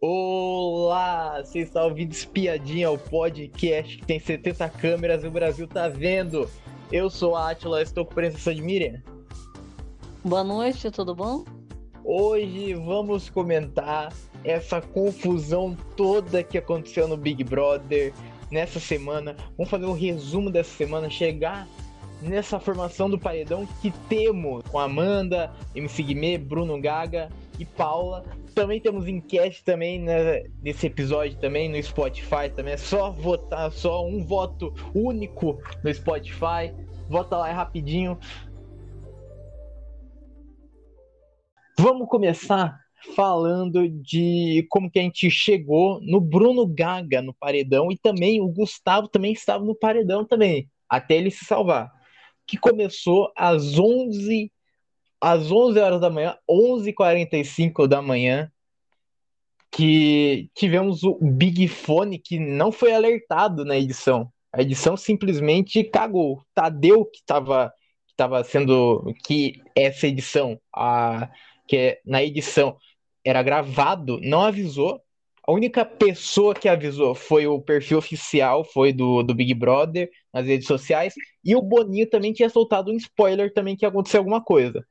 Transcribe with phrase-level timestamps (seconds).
[0.00, 5.88] Olá, você está ouvindo Espiadinha, o podcast que tem 70 câmeras e o Brasil tá
[5.88, 6.48] vendo.
[6.92, 9.02] Eu sou a Atila, estou com presença de Miriam.
[10.24, 11.44] Boa noite, tudo bom?
[12.04, 14.12] Hoje vamos comentar
[14.44, 18.14] essa confusão toda que aconteceu no Big Brother
[18.52, 19.34] nessa semana.
[19.56, 21.66] Vamos fazer um resumo dessa semana, chegar
[22.22, 28.24] nessa formação do paredão que temos com Amanda, MC Guimê, Bruno Gaga e Paula.
[28.54, 32.74] Também temos enquete também né, nesse episódio também no Spotify também.
[32.74, 36.72] É só votar, só um voto único no Spotify.
[37.08, 38.18] Vota lá é rapidinho.
[41.78, 42.78] Vamos começar
[43.14, 48.48] falando de como que a gente chegou no Bruno Gaga no paredão e também o
[48.48, 51.90] Gustavo também estava no paredão também, até ele se salvar.
[52.46, 54.50] Que começou às 11
[55.20, 58.50] às 11 horas da manhã, 11h45 da manhã,
[59.70, 64.32] que tivemos o Big Fone que não foi alertado na edição.
[64.52, 66.42] A edição simplesmente cagou.
[66.54, 67.72] Tadeu que estava
[68.06, 71.28] que tava sendo que essa edição, a
[71.66, 72.76] que é, na edição
[73.24, 75.00] era gravado, não avisou.
[75.46, 80.46] A única pessoa que avisou foi o perfil oficial, foi do, do Big Brother nas
[80.46, 84.42] redes sociais, e o Boninho também tinha soltado um spoiler também que ia acontecer alguma
[84.42, 84.84] coisa.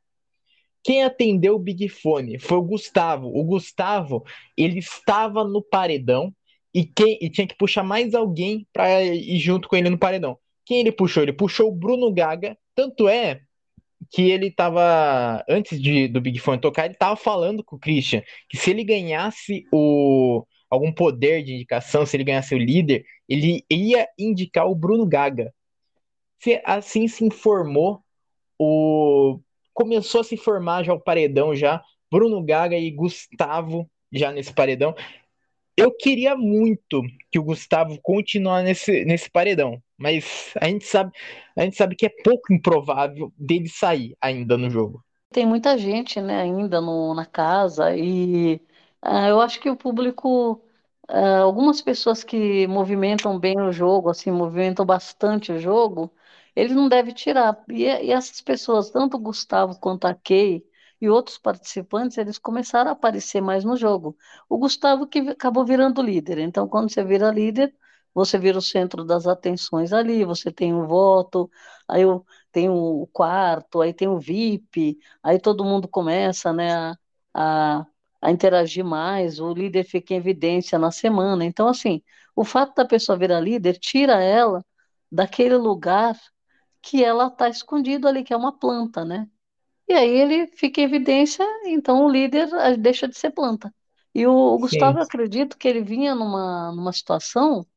[0.88, 3.28] Quem atendeu o Big Fone foi o Gustavo.
[3.28, 4.24] O Gustavo,
[4.56, 6.34] ele estava no paredão
[6.74, 10.40] e, quem, e tinha que puxar mais alguém para ir junto com ele no paredão.
[10.66, 11.24] Quem ele puxou?
[11.24, 12.58] Ele puxou o Bruno Gaga.
[12.74, 13.42] Tanto é
[14.10, 18.24] que ele estava antes de, do Big Fone tocar, ele estava falando com o Christian
[18.48, 23.66] que se ele ganhasse o algum poder de indicação, se ele ganhasse o líder, ele
[23.70, 25.54] ia indicar o Bruno Gaga.
[26.40, 28.02] Se, assim se informou
[28.58, 29.42] o
[29.78, 34.96] começou a se formar já o paredão já, Bruno Gaga e Gustavo já nesse paredão.
[35.78, 41.12] Eu queria muito que o Gustavo continuasse nesse, nesse paredão, mas a gente sabe,
[41.56, 45.06] a gente sabe que é pouco improvável dele sair ainda no jogo.
[45.32, 48.56] Tem muita gente, né, ainda no, na casa e
[49.06, 50.54] uh, eu acho que o público,
[51.08, 56.12] uh, algumas pessoas que movimentam bem o jogo, assim, movimentam bastante o jogo,
[56.58, 57.64] ele não deve tirar.
[57.70, 60.64] E, e essas pessoas, tanto o Gustavo quanto a Kay
[61.00, 64.18] e outros participantes, eles começaram a aparecer mais no jogo.
[64.50, 66.40] O Gustavo que acabou virando líder.
[66.40, 67.74] Então, quando você vira líder,
[68.14, 71.50] você vira o centro das atenções ali, você tem o voto,
[71.88, 72.02] aí
[72.52, 76.98] tem o quarto, aí tem o VIP, aí todo mundo começa né, a,
[77.34, 77.86] a,
[78.22, 81.46] a interagir mais, o líder fica em evidência na semana.
[81.46, 82.02] Então, assim,
[82.36, 84.66] o fato da pessoa virar líder tira ela
[85.12, 86.18] daquele lugar
[86.88, 89.28] que ela está escondida ali, que é uma planta, né?
[89.90, 93.74] E aí ele fica em evidência, então o líder eh, deixa de ser planta.
[94.16, 97.68] E o, o Gustavo, eu acredito que ele vinha numa, numa situação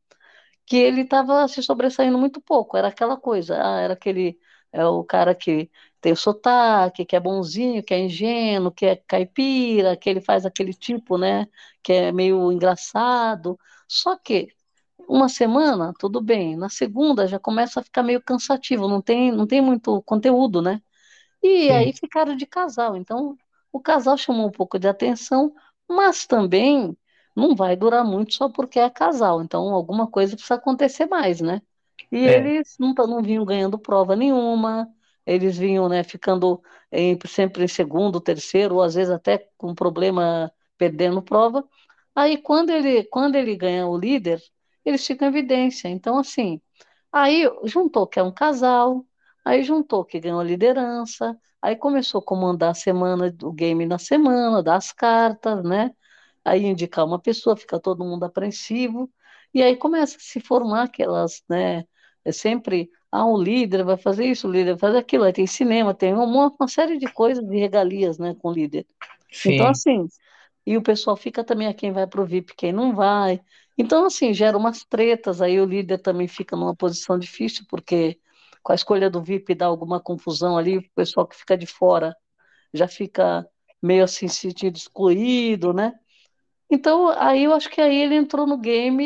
[0.66, 2.76] que ele estava se sobressaindo muito pouco.
[2.76, 4.38] Era aquela coisa, ah, era aquele
[4.72, 8.96] é o cara que tem o sotaque, que é bonzinho, que é ingênuo, que é
[8.96, 11.46] caipira, que ele faz aquele tipo, né,
[11.82, 13.58] que é meio engraçado.
[13.88, 14.48] Só que
[15.10, 16.56] uma semana, tudo bem.
[16.56, 20.80] Na segunda já começa a ficar meio cansativo, não tem, não tem muito conteúdo, né?
[21.42, 21.72] E Sim.
[21.72, 22.96] aí ficaram de casal.
[22.96, 23.36] Então,
[23.72, 25.54] o casal chamou um pouco de atenção,
[25.88, 26.96] mas também
[27.36, 29.42] não vai durar muito só porque é casal.
[29.42, 31.62] Então, alguma coisa precisa acontecer mais, né?
[32.12, 32.30] E é.
[32.36, 34.88] eles não, não vinham ganhando prova nenhuma,
[35.26, 40.52] eles vinham né, ficando em, sempre em segundo, terceiro, ou às vezes até com problema
[40.78, 41.64] perdendo prova.
[42.14, 44.40] Aí, quando ele, quando ele ganha o líder,
[44.84, 45.88] eles ficam em evidência.
[45.88, 46.60] Então, assim,
[47.12, 49.04] aí juntou que é um casal,
[49.44, 54.62] aí juntou que ganhou liderança, aí começou a comandar a semana, o game na semana,
[54.62, 55.92] dar as cartas, né?
[56.44, 59.10] Aí indicar uma pessoa, fica todo mundo apreensivo,
[59.52, 61.84] e aí começa a se formar aquelas, né?
[62.24, 65.46] É sempre, ah, o líder vai fazer isso, o líder vai fazer aquilo, aí tem
[65.46, 68.86] cinema, tem uma, uma série de coisas, de regalias, né, com o líder.
[69.32, 69.54] Sim.
[69.54, 70.06] Então, assim,
[70.66, 73.40] e o pessoal fica também a quem vai para o VIP, quem não vai.
[73.80, 78.20] Então, assim, gera umas tretas, aí o líder também fica numa posição difícil, porque
[78.62, 82.14] com a escolha do VIP dá alguma confusão ali, o pessoal que fica de fora
[82.74, 83.46] já fica
[83.82, 85.94] meio assim sentindo excluído, né?
[86.70, 89.04] Então, aí eu acho que aí ele entrou no game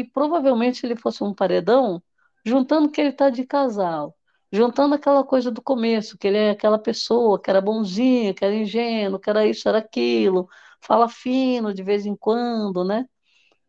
[0.00, 2.02] e provavelmente se ele fosse um paredão,
[2.44, 4.16] juntando que ele tá de casal,
[4.52, 8.54] juntando aquela coisa do começo, que ele é aquela pessoa que era bonzinho, que era
[8.54, 10.48] ingênuo, que era isso, era aquilo,
[10.80, 13.06] fala fino de vez em quando, né?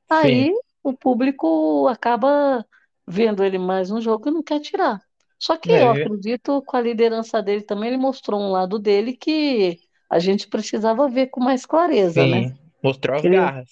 [0.09, 0.55] Aí Sim.
[0.83, 2.65] o público acaba
[3.07, 5.01] vendo ele mais no jogo e não quer tirar.
[5.39, 5.81] Só que é.
[5.81, 9.79] eu acredito com a liderança dele também, ele mostrou um lado dele que
[10.09, 12.43] a gente precisava ver com mais clareza, né?
[12.43, 12.49] Sim.
[12.49, 12.57] né?
[12.83, 13.69] Mostrou as Aquele, garras.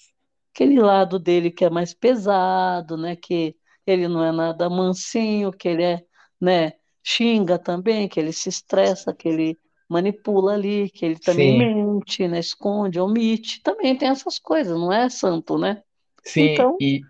[0.54, 3.16] aquele lado dele que é mais pesado, né?
[3.16, 3.56] Que
[3.86, 6.04] ele não é nada mansinho, que ele é,
[6.40, 6.72] né?
[7.02, 9.58] Xinga também, que ele se estressa, que ele
[9.88, 12.38] manipula ali, que ele também Sim, mente, né?
[12.40, 13.62] Esconde, omite.
[13.62, 15.82] Também tem essas coisas, não é santo, né?
[16.24, 16.52] Sim.
[16.52, 17.00] Então, E,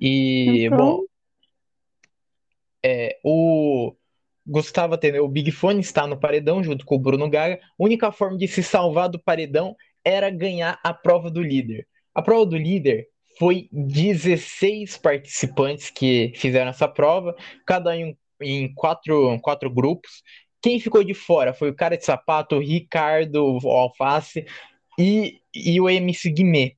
[0.00, 1.04] e bom, então,
[2.84, 3.94] é, o
[4.46, 4.94] Gustavo.
[5.22, 7.56] O Big Fone está no paredão junto com o Bruno Gaga.
[7.56, 11.86] A única forma de se salvar do paredão era ganhar a prova do líder.
[12.14, 13.06] A prova do líder
[13.38, 17.36] foi 16 participantes que fizeram essa prova,
[17.66, 20.22] cada um em quatro, quatro grupos.
[20.60, 24.44] Quem ficou de fora foi o cara de sapato, o Ricardo o Alface
[24.98, 26.77] e, e o MC Guimê.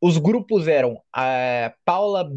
[0.00, 2.30] Os grupos eram a Paula,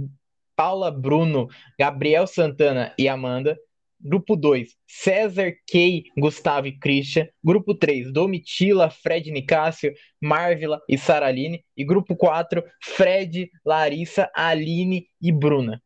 [0.56, 1.48] Paula Bruno,
[1.80, 3.58] Gabriel Santana e Amanda.
[4.04, 7.28] Grupo 2, César, Kay, Gustavo e Christian.
[7.44, 11.64] Grupo 3, Domitila, Fred Nicásio, Marvila e Saraline.
[11.78, 15.80] E grupo 4, Fred, Larissa, Aline e Bruna.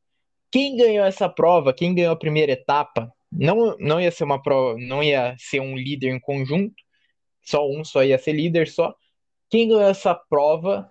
[0.50, 4.80] Quem ganhou essa prova, quem ganhou a primeira etapa, não, não ia ser uma prova,
[4.80, 6.74] não ia ser um líder em conjunto,
[7.42, 8.96] só um só ia ser líder só.
[9.50, 10.90] Quem ganhou essa prova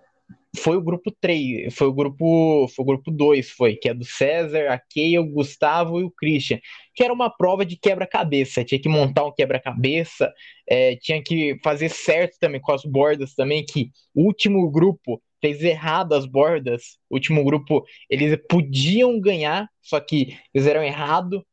[0.55, 4.05] foi o grupo 3, foi o grupo, foi o grupo 2, foi, que é do
[4.05, 6.59] César, a Keia, o Gustavo e o Christian,
[6.93, 10.31] que era uma prova de quebra-cabeça, tinha que montar um quebra-cabeça,
[10.67, 15.61] é, tinha que fazer certo também com as bordas também, que o último grupo fez
[15.63, 21.45] errado as bordas, o último grupo, eles podiam ganhar, só que fizeram errado,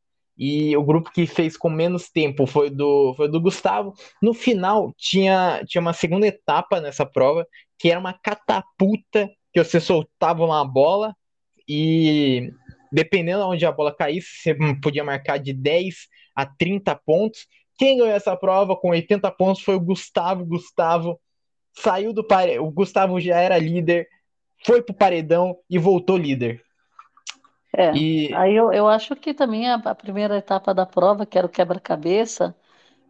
[0.45, 3.93] e o grupo que fez com menos tempo foi do, foi do Gustavo.
[4.21, 7.47] No final, tinha, tinha uma segunda etapa nessa prova,
[7.79, 11.15] que era uma catapulta que você soltava uma bola
[11.65, 12.51] e
[12.91, 17.47] dependendo de onde a bola caísse, você podia marcar de 10 a 30 pontos.
[17.77, 20.43] Quem ganhou essa prova com 80 pontos foi o Gustavo.
[20.45, 21.17] Gustavo
[21.73, 22.65] saiu do paredão.
[22.65, 24.09] O Gustavo já era líder,
[24.65, 26.61] foi pro paredão e voltou líder.
[27.77, 28.01] É.
[28.01, 31.45] E Aí eu, eu acho que também a, a primeira etapa da prova, que era
[31.47, 32.55] o quebra-cabeça,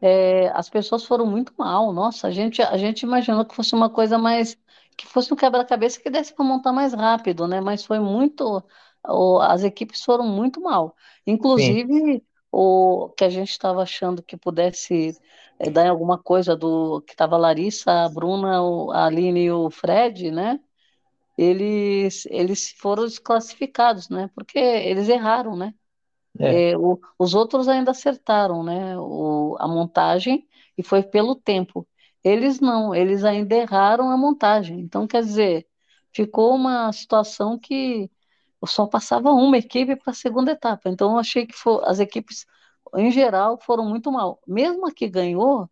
[0.02, 1.94] é, as pessoas foram muito mal.
[1.94, 4.58] Nossa, a gente, a gente imaginou que fosse uma coisa mais,
[4.98, 7.62] que fosse um quebra-cabeça que desse para montar mais rápido, né?
[7.62, 8.64] Mas foi muito,
[9.08, 10.96] o- as equipes foram muito mal.
[11.56, 15.18] sim, Inclusive, o que a gente estava achando que pudesse
[15.60, 19.46] é, dar em alguma coisa do que estava a Larissa, a Bruna, o- a Aline
[19.46, 20.60] e o Fred, né?
[21.38, 24.30] Eles, eles foram desclassificados, né?
[24.36, 25.74] Porque eles erraram, né?
[26.40, 30.48] é, É, o- os outros ainda acertaram, né, o- a montagem
[30.78, 31.88] e foi pelo tempo.
[32.24, 34.80] Eles não, eles ainda erraram a montagem.
[34.82, 35.68] Então, quer dizer,
[36.14, 38.10] ficou uma situação que
[38.66, 40.90] só passava uma equipe para a segunda etapa.
[40.90, 42.46] Então, eu achei que fo- as equipes,
[42.96, 44.40] em geral, foram muito mal.
[44.48, 45.70] Mesmo a que ganhou,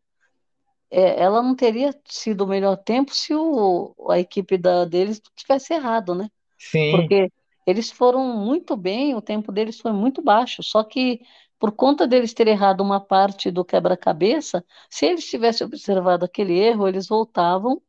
[0.92, 5.74] é, ela não teria sido o melhor tempo se o, a equipe da, deles tivesse
[5.74, 6.30] errado, né?
[6.58, 7.32] sim, porque
[7.66, 11.22] eles foram muito bem, o tempo deles foi muito baixo, só que
[11.60, 16.88] por conta deles terem errado uma parte do quebra-cabeça, se eles tivessem observado aquele erro,
[16.88, 17.82] eles voltavam,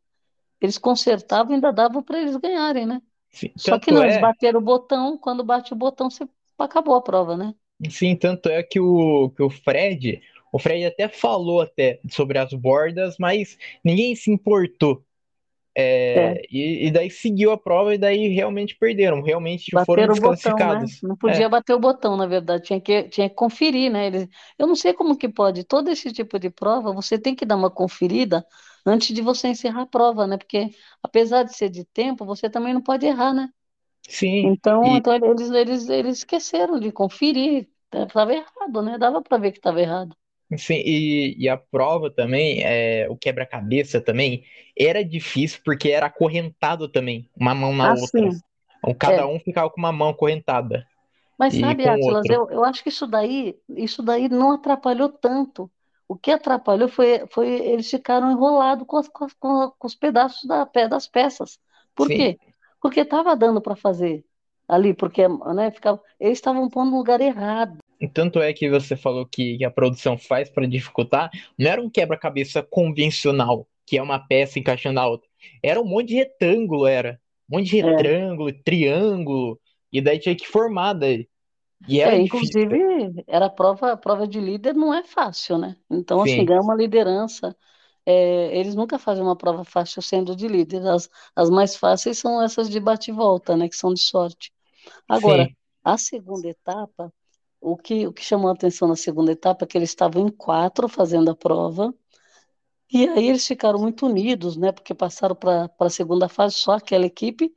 [0.60, 3.02] eles consertavam e ainda davam para eles ganharem, né?
[3.31, 3.52] sim.
[3.56, 6.28] Só que não, eles é bateram o botão, quando bate o botão, você
[6.58, 7.55] acabou a prova, né?
[7.90, 10.22] Sim, tanto é que o, que o Fred,
[10.52, 15.04] o Fred até falou até sobre as bordas, mas ninguém se importou.
[16.14, 20.15] É, É, e, e daí seguiu a prova e daí realmente perderam, realmente foram bateram
[20.15, 20.86] o botão, né?
[20.86, 21.00] desclassificados.
[21.03, 24.06] Não É, podia bater o botão, na verdade, tinha que, tinha que conferir, né?
[24.06, 27.46] Eles, eu não sei como que pode, todo esse tipo de prova, você tem que
[27.46, 28.46] dar uma conferida
[28.84, 30.36] antes de você encerrar a prova, né?
[30.36, 30.70] Porque
[31.03, 33.48] apesar de ser de tempo, você também não pode errar, né?
[34.08, 38.98] sim, Então, e, então eles, eles, eles esqueceram de conferir, estava errado, né?
[38.98, 40.17] Dava para ver que estava errado.
[40.59, 44.44] Sim, e, e a prova também, é, o quebra-cabeça também,
[44.79, 48.29] era difícil porque era acorrentado também, uma mão na Ah, outra.
[48.31, 48.41] sim,
[48.79, 49.27] Então, cada é.
[49.27, 50.87] um ficava com uma mão acorrentada
[51.39, 55.71] Mas sabe, Atlas, eu, eu acho que isso daí, isso daí não atrapalhou tanto.
[56.09, 59.35] O que atrapalhou foi, foi eles ficaram enrolados com, as- com, as-
[59.79, 61.59] com os pedaços da, das peças.
[61.94, 62.39] Por Sim, quê?
[62.81, 64.25] Porque estava dando para fazer
[64.69, 67.79] ali, porque né, ficava, eles estavam pondo no lugar errado.
[68.09, 72.63] Tanto é que você falou que, a produção faz para dificultar, não era um quebra-cabeça
[72.63, 75.29] convencional, que é uma peça encaixando a outra.
[75.63, 77.21] Era um monte de retângulo, era.
[77.51, 79.61] Um monte de É, retângulo, triângulo,
[79.93, 81.29] e daí tinha que formar daí.
[81.87, 82.56] E era é, difícil.
[82.65, 85.77] inclusive, era prova, prova de líder não é fácil, né?
[85.91, 87.56] Então, assim, Sim, ganhar uma liderança,
[88.06, 90.87] é, eles nunca fazem uma prova fácil sendo de líder.
[90.87, 93.69] As, as mais fáceis são essas de bate e volta, né?
[93.69, 94.53] Que são de sorte.
[95.09, 97.13] Agora, sim, a segunda etapa,
[97.62, 100.31] o que, o que chamou a atenção na segunda etapa é que eles estavam em
[100.31, 101.94] quatro fazendo a prova
[102.90, 104.70] E aí eles ficaram muito unidos, né?
[104.72, 107.52] Porque passaram para a segunda fase só aquela equipe.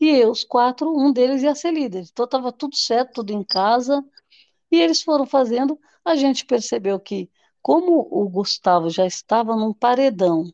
[0.00, 2.04] E os quatro, um deles ia ser líder.
[2.10, 4.02] Então estava tudo certo, tudo em casa.
[4.72, 5.78] E eles foram fazendo.
[6.04, 7.30] A gente percebeu que,
[7.62, 10.44] como o Gustavo já estava num paredão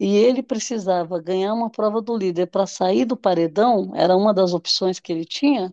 [0.00, 4.54] e ele precisava ganhar uma prova do líder para sair do paredão, era uma das
[4.54, 5.72] opções que ele tinha,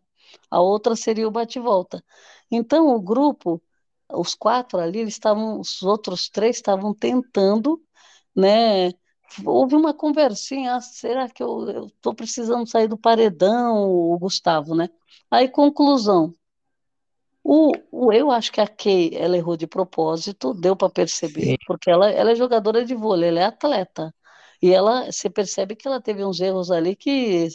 [0.52, 2.04] a outra seria o bate-volta.
[2.52, 3.62] Então, o grupo,
[4.10, 7.82] os quatro ali, eles estavam, os outros três estavam tentando,
[8.36, 8.92] né?
[9.46, 14.90] Houve uma conversinha, ah, será que eu estou precisando sair do paredão, o Gustavo, né?
[15.30, 16.34] Aí, conclusão,
[17.48, 21.58] o, o, eu acho que a Kay, ela errou de propósito, deu para perceber, Sim.
[21.68, 24.12] porque ela, ela é jogadora de vôlei, ela é atleta.
[24.60, 27.48] E ela, você percebe que ela teve uns erros ali que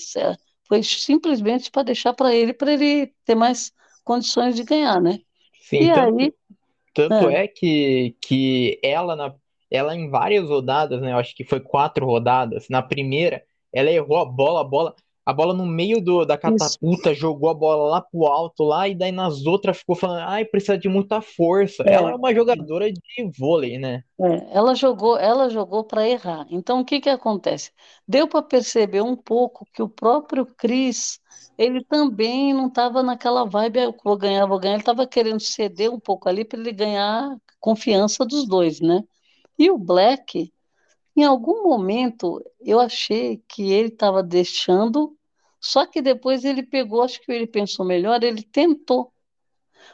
[0.69, 3.73] foi simplesmente para deixar para ele, para ele ter mais
[4.11, 5.21] condições de ganhar, né?
[5.61, 6.35] Sim, e tanto, aí,
[6.93, 7.45] tanto é.
[7.45, 9.33] é, que, que ela, na,
[9.71, 11.13] ela em várias rodadas, né?
[11.13, 12.69] Eu acho que foi quatro rodadas.
[12.69, 14.97] Na primeira, ela errou a bola, a bola
[15.31, 17.21] a bola no meio do, da catapulta, Isso.
[17.21, 20.77] jogou a bola lá pro alto lá, e daí nas outras ficou falando, ai, precisa
[20.77, 21.85] de muita força.
[21.87, 21.95] É.
[21.95, 23.01] Ela é uma jogadora de
[23.39, 24.03] vôlei, né?
[24.21, 26.47] É, ela jogou, ela jogou para errar.
[26.51, 27.71] Então o que que acontece?
[28.09, 31.21] Deu para perceber um pouco que o próprio Cris,
[31.57, 35.93] ele também não estava naquela vibe, ah, vou ganhar, vou ganhar, ele estava querendo ceder
[35.93, 39.05] um pouco ali para ele ganhar confiança dos dois, né?
[39.57, 40.53] E o Black,
[41.17, 45.17] em algum momento, eu achei que ele estava deixando
[45.61, 49.13] só que depois ele pegou, acho que ele pensou melhor, ele tentou.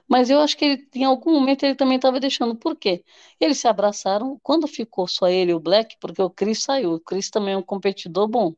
[0.08, 2.56] Mas eu acho que ele, em algum momento ele também estava deixando.
[2.56, 3.04] Por quê?
[3.40, 4.38] Eles se abraçaram.
[4.42, 6.94] Quando ficou só ele e o Black, porque o Chris saiu.
[6.94, 8.54] O Chris também é um competidor bom.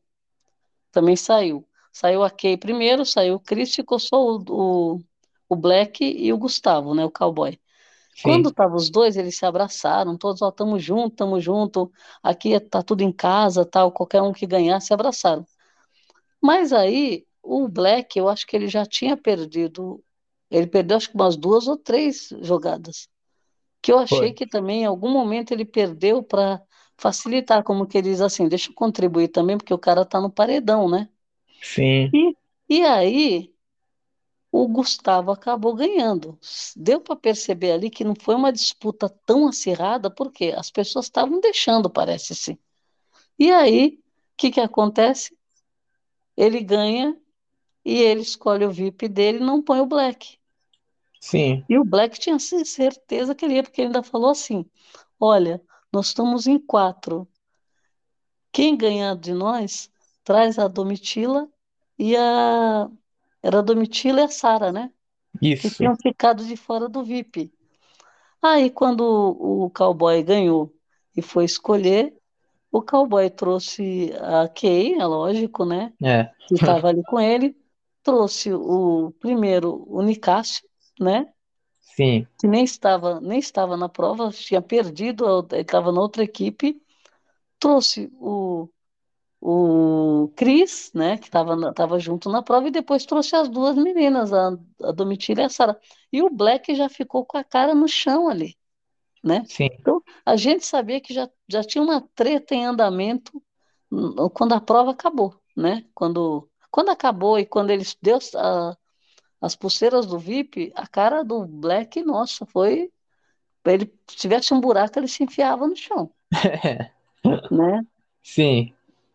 [0.91, 1.67] Também saiu.
[1.91, 4.99] Saiu a Kay primeiro, saiu o Chris, ficou só o, o,
[5.49, 7.03] o Black e o Gustavo, né?
[7.03, 7.59] O cowboy.
[8.15, 8.23] Sim.
[8.23, 12.83] Quando estavam os dois, eles se abraçaram, todos, ó, tamo junto, tamo junto, aqui tá
[12.83, 15.45] tudo em casa, tal, qualquer um que ganhar, se abraçaram.
[16.41, 20.03] Mas aí, o Black, eu acho que ele já tinha perdido,
[20.49, 23.09] ele perdeu acho que umas duas ou três jogadas.
[23.81, 24.33] Que eu achei Foi.
[24.33, 26.61] que também, em algum momento, ele perdeu para
[26.97, 30.31] facilitar, como que ele diz assim, deixa eu contribuir também, porque o cara tá no
[30.31, 31.09] paredão, né?
[31.61, 32.09] Sim.
[32.13, 32.35] E,
[32.69, 33.53] e aí,
[34.51, 36.37] o Gustavo acabou ganhando.
[36.75, 41.39] Deu para perceber ali que não foi uma disputa tão acirrada, porque as pessoas estavam
[41.39, 42.57] deixando, parece sim.
[43.39, 44.03] E aí, o
[44.37, 45.37] que, que acontece?
[46.39, 47.19] Ele ganha
[47.83, 50.37] e ele escolhe o VIP dele e não põe o Black.
[51.19, 51.65] Sim.
[51.67, 54.65] E o Black tinha certeza que ele ia, porque ele ainda falou assim:
[55.19, 57.27] olha, nós estamos em quatro.
[58.53, 59.91] Quem ganhar de nós
[60.23, 61.49] traz a Domitila
[61.97, 62.89] e a.
[63.43, 64.93] Era a Domitila e a Sara, né?
[65.41, 65.69] Isso.
[65.69, 67.51] Que tinham ficado de fora do VIP.
[68.41, 70.73] Aí, quando o cowboy ganhou
[71.15, 72.17] e foi escolher,
[72.71, 75.91] o cowboy trouxe a Kay, é lógico, né?
[76.01, 76.29] É.
[76.47, 77.55] Que estava ali com ele.
[78.03, 80.63] Trouxe o primeiro, o Nicásio,
[80.99, 81.27] né?
[81.79, 82.27] Sim.
[82.39, 86.81] Que nem estava, nem estava na prova, tinha perdido, estava na outra equipe.
[87.59, 88.69] Trouxe o,
[89.41, 91.17] o Cris, né?
[91.17, 95.41] Que estava tava junto na prova, e depois trouxe as duas meninas, a, a Domitila
[95.41, 95.77] e a Sara.
[96.13, 98.58] E o Black já ficou com a cara no chão ali
[99.23, 99.43] né?
[99.47, 99.69] Sim.
[99.79, 103.41] Então, a gente sabia que já, já tinha uma treta em andamento
[104.33, 105.85] quando a prova acabou, né?
[105.93, 108.77] Quando, quando acabou e quando eles deu a,
[109.41, 112.91] as pulseiras do VIP, a cara do Black, nossa, foi
[113.65, 116.09] ele se tivesse um buraco, ele se enfiava no chão.
[117.51, 117.85] né?
[118.23, 118.73] Sim.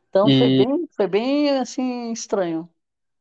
[0.08, 0.38] Então e...
[0.38, 2.68] foi, bem, foi bem assim estranho.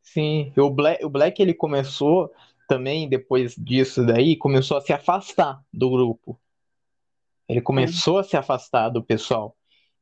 [0.01, 2.31] Sim, o Black, o Black ele começou
[2.67, 6.39] também depois disso daí, começou a se afastar do grupo.
[7.47, 8.21] Ele começou é.
[8.21, 9.55] a se afastar do pessoal.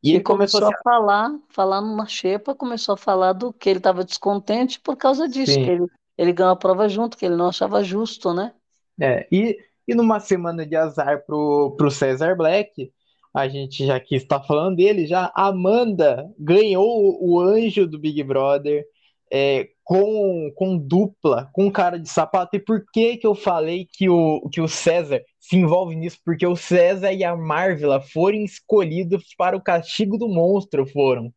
[0.04, 0.84] E, ele começou, começou a, se...
[0.84, 5.54] falar, falar numa xepa, começou a falar do que ele estava descontente por causa disso,
[5.54, 5.64] Sim.
[5.64, 5.86] que ele,
[6.18, 8.54] ele ganhou a prova junto, que ele não achava justo, né?
[9.00, 9.58] É, e,
[9.88, 12.92] e numa semana de azar pro, pro Cesar Black,
[13.34, 18.84] a gente já que está falando dele, já Amanda ganhou o anjo do Big Brother
[19.32, 22.56] é, com, com dupla, com cara de sapato.
[22.56, 26.18] E por que que eu falei que o, que o César se envolve nisso?
[26.24, 31.34] Porque o César e a Marvela foram escolhidos para o castigo do monstro, foram.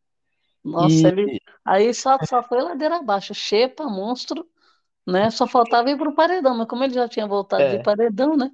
[0.63, 1.05] Nossa, e...
[1.05, 1.41] ele...
[1.63, 3.33] aí só, só foi ladeira abaixo.
[3.33, 4.45] Xepa, monstro,
[5.07, 5.29] né?
[5.29, 7.77] Só faltava ir para o paredão, mas como ele já tinha voltado é.
[7.77, 8.51] de paredão, né?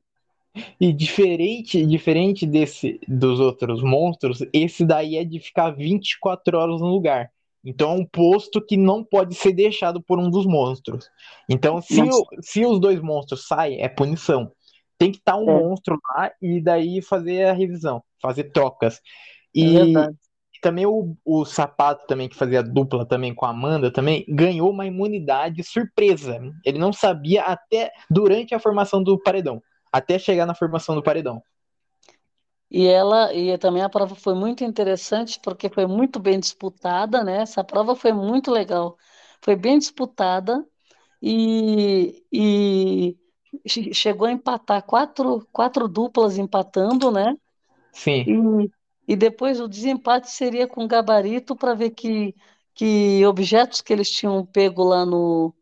[0.79, 6.87] E diferente, diferente desse dos outros monstros, esse daí é de ficar 24 horas no
[6.87, 7.31] lugar.
[7.63, 11.09] Então é um posto que não pode ser deixado por um dos monstros.
[11.49, 14.51] Então, se, o, se os dois monstros saem, é punição.
[14.97, 15.59] Tem que estar um é.
[15.59, 18.99] monstro lá e daí fazer a revisão, fazer trocas.
[19.53, 20.09] E é
[20.61, 24.85] também o, o Sapato também, que fazia dupla também com a Amanda também, ganhou uma
[24.85, 26.39] imunidade surpresa.
[26.63, 29.61] Ele não sabia até durante a formação do paredão.
[29.91, 31.41] Até chegar na formação do paredão.
[32.71, 37.41] E ela e também a prova foi muito interessante porque foi muito bem disputada, né?
[37.41, 38.97] Essa prova foi muito legal,
[39.41, 40.65] foi bem disputada
[41.21, 43.17] e, e
[43.93, 47.35] chegou a empatar quatro, quatro duplas empatando, né?
[47.93, 48.27] Sim.
[48.27, 48.33] E,
[49.07, 52.35] e depois o desempate seria com gabarito para ver que,
[52.73, 55.53] que objetos que eles tinham pego lá no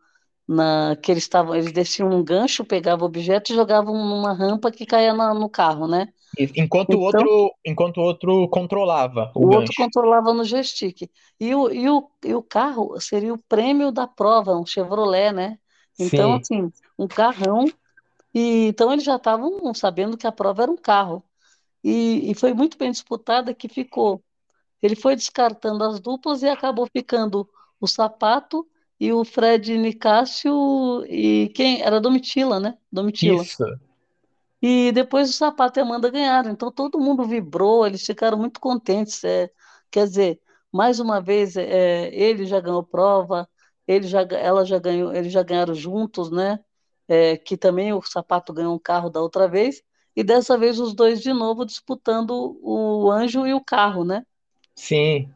[0.48, 4.86] na que eles estavam eles desciam um gancho, pegavam objetos e jogavam numa rampa que
[4.86, 6.14] caía na, no carro, né?
[6.38, 11.10] Enquanto o então, outro, enquanto o outro controlava o, o outro controlava no joystick.
[11.40, 15.58] E o, e, o, e o carro seria o prêmio da prova, um Chevrolet, né?
[15.98, 16.40] Então, Sim.
[16.40, 17.66] assim, um carrão.
[18.34, 21.24] E então eles já estavam sabendo que a prova era um carro.
[21.84, 24.24] E, e foi muito bem disputada que ficou.
[24.82, 27.50] Ele foi descartando as duplas e acabou ficando
[27.82, 28.68] o sapato
[29.00, 32.78] e o Fred Nicásio e quem era Domitila, né?
[32.92, 33.42] Domitila.
[33.42, 33.64] Isso.
[34.62, 36.52] E depois o Sapato e a Amanda ganharam.
[36.52, 39.24] Então todo mundo vibrou, eles ficaram muito contentes.
[39.24, 39.50] É,
[39.90, 43.48] quer dizer, mais uma vez, é, ele já ganhou prova,
[43.88, 46.60] ele já, ela já ganhou, eles já ganharam juntos, né?
[47.08, 49.82] É, que também o Sapato ganhou um carro da outra vez.
[50.16, 54.24] E dessa vez os dois de novo disputando o anjo e o carro, né?
[54.76, 55.30] Sim.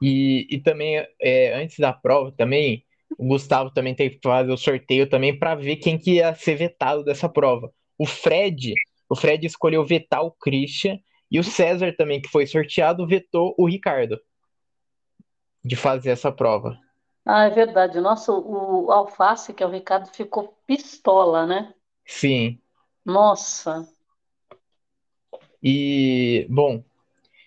[0.00, 2.84] E, e também, é, antes da prova, também,
[3.18, 6.54] o Gustavo também teve que fazer o sorteio também para ver quem que ia ser
[6.54, 8.74] vetado dessa prova o Fred,
[9.08, 10.98] o Fred escolheu vetar o Christian
[11.30, 14.20] e o César também, que foi sorteado, vetou o Ricardo
[15.64, 16.78] de fazer essa prova.
[17.24, 18.00] Ah, é verdade.
[18.00, 21.72] Nossa, o Alface, que é o Ricardo, ficou pistola, né?
[22.04, 22.58] Sim.
[23.04, 23.88] Nossa.
[25.62, 26.84] E, bom,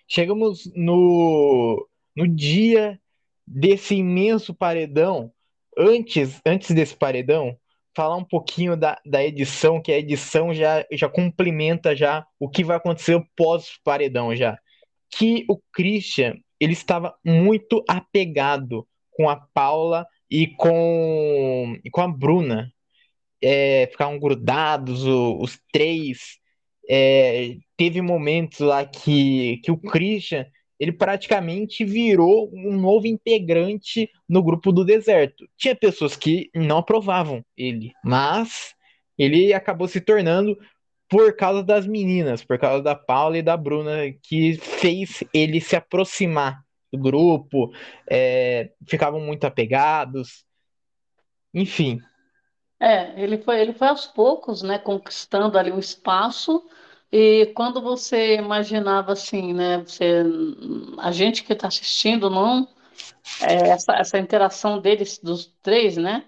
[0.08, 3.00] chegamos no, no dia
[3.46, 5.32] desse imenso paredão.
[5.76, 7.56] Antes, antes desse paredão,
[7.98, 12.62] falar um pouquinho da, da edição, que a edição já, já complementa já o que
[12.62, 14.56] vai acontecer pós-paredão já.
[15.10, 22.06] Que o Christian, ele estava muito apegado com a Paula e com, e com a
[22.06, 22.72] Bruna.
[23.42, 26.38] É, ficaram grudados, o, os três.
[26.88, 30.46] É, teve momentos lá que, que o Christian
[30.78, 35.48] ele praticamente virou um novo integrante no grupo do deserto.
[35.56, 38.74] Tinha pessoas que não aprovavam ele, mas
[39.18, 40.56] ele acabou se tornando
[41.08, 45.74] por causa das meninas, por causa da Paula e da Bruna, que fez ele se
[45.74, 46.62] aproximar
[46.92, 47.72] do grupo,
[48.08, 50.44] é, ficavam muito apegados,
[51.52, 52.00] enfim.
[52.80, 56.64] É, ele foi, ele foi aos poucos, né, conquistando ali um espaço
[57.10, 60.22] e quando você imaginava assim, né, você,
[60.98, 62.68] a gente que está assistindo, não,
[63.42, 66.24] é, essa, essa interação deles, dos três, né?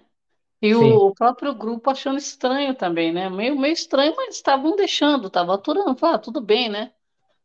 [0.61, 3.29] E o, o, próprio grupo achando estranho também, né?
[3.29, 6.91] Meio, meio estranho, mas estavam deixando, estavam aturando, ah, tudo bem, né?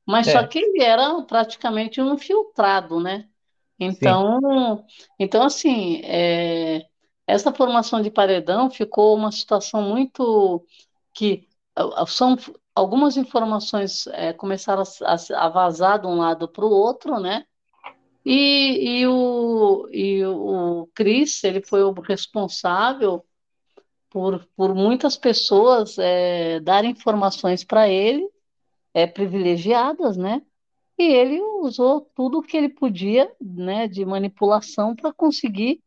[0.07, 0.33] Mas é.
[0.33, 3.27] só que ele era praticamente um infiltrado, né?
[3.79, 4.85] Então,
[5.19, 6.87] então assim, é,
[7.27, 10.65] essa formação de paredão ficou uma situação muito
[11.13, 11.49] que
[12.07, 12.37] são
[12.77, 17.47] algumas informações é, começaram a, a, vazar de um lado para o outro, né?
[18.25, 23.25] E, e, o, e o Chris, ele foi o responsável
[24.11, 28.29] por, por muitas pessoas é, darem informações para ele,
[28.93, 30.43] é, privilegiadas, né?
[30.99, 35.83] E ele usou tudo o que ele podia, né, de manipulação para conseguir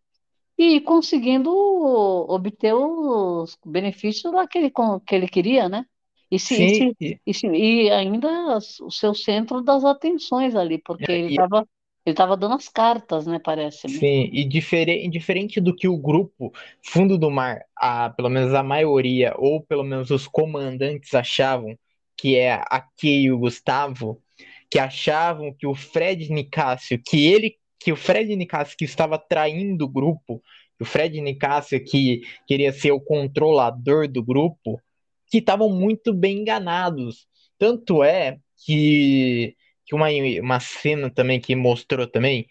[0.58, 4.72] e conseguindo obter os benefícios lá que ele,
[5.06, 5.86] que ele queria, né?
[6.32, 11.30] E, se, Sim, e, e, e ainda o seu centro das atenções ali, porque ele
[11.30, 11.66] estava
[12.06, 13.40] ele estava dando as cartas, né?
[13.40, 13.88] Parece.
[13.88, 13.94] Né?
[13.94, 18.64] Sim, e diferente, diferente do que o grupo Fundo do Mar, a, pelo menos a
[18.64, 21.78] maioria, ou pelo menos os comandantes achavam,
[22.18, 24.22] que é a Kay e o Gustavo,
[24.70, 29.86] que achavam que o Fred Nicásio, que ele, que o Fred Nicásio que estava traindo
[29.86, 30.42] o grupo,
[30.80, 34.82] o Fred Nicásio que queria ser o controlador do grupo,
[35.30, 37.28] que estavam muito bem enganados.
[37.58, 40.08] Tanto é que, que uma,
[40.42, 42.48] uma cena também que mostrou também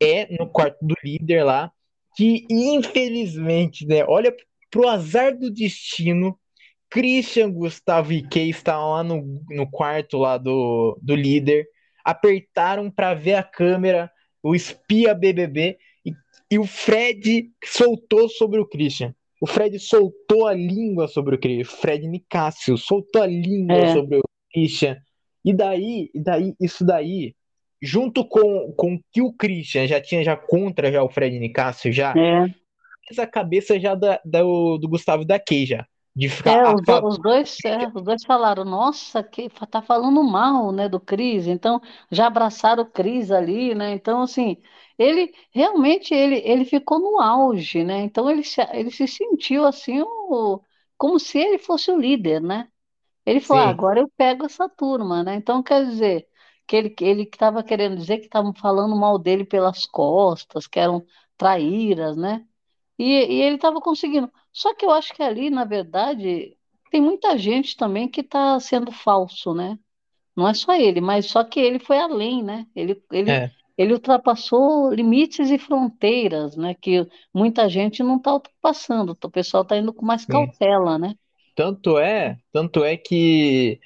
[0.00, 1.72] é no quarto do líder lá,
[2.16, 4.34] que infelizmente, né, olha
[4.70, 6.38] pro azar do destino,
[6.90, 11.66] Christian, Gustavo e Kay estavam lá no, no quarto lá do, do líder,
[12.04, 14.10] apertaram para ver a câmera,
[14.42, 16.12] o espia BBB, e,
[16.50, 19.14] e o Fred soltou sobre o Christian.
[19.40, 21.64] O Fred soltou a língua sobre o Christian.
[21.64, 23.92] Fred Nicásio soltou a língua é.
[23.92, 24.22] sobre o
[24.52, 24.96] Christian.
[25.44, 27.34] E daí, e daí, isso daí
[27.80, 32.12] junto com, com que o Christian já tinha já contra já o Fred Nicásio já,
[32.18, 32.46] É.
[33.06, 35.86] fez a cabeça já da, da- do, do Gustavo da já.
[36.18, 40.22] De ficar É, os, do- os dois, é, os dois falaram, nossa, que tá falando
[40.24, 41.46] mal, né, do Cris.
[41.46, 43.92] Então, já abraçaram o Cris ali, né?
[43.92, 44.56] Então, assim,
[44.98, 48.00] ele realmente ele, ele ficou no auge, né?
[48.02, 50.62] Então, ele se, ele se sentiu assim, o,
[50.96, 52.68] como se ele fosse o líder, né?
[53.26, 55.36] Ele falou, ah, agora eu pego essa turma, né?
[55.36, 56.28] Então, quer dizer,
[56.66, 61.06] que ele ele estava querendo dizer que estavam falando mal dele pelas costas, que eram
[61.38, 62.46] traíras, né?
[62.98, 64.30] E, e ele estava conseguindo.
[64.52, 66.56] Só que eu acho que ali, na verdade,
[66.90, 69.78] tem muita gente também que está sendo falso, né?
[70.36, 72.66] Não é só ele, mas só que ele foi além, né?
[72.74, 76.74] Ele, ele, é, ele ultrapassou limites e fronteiras, né?
[76.74, 79.16] Que muita gente não está ultrapassando.
[79.22, 80.28] O pessoal está indo com mais sim.
[80.28, 81.14] cautela, né?
[81.54, 83.80] Tanto é, tanto é que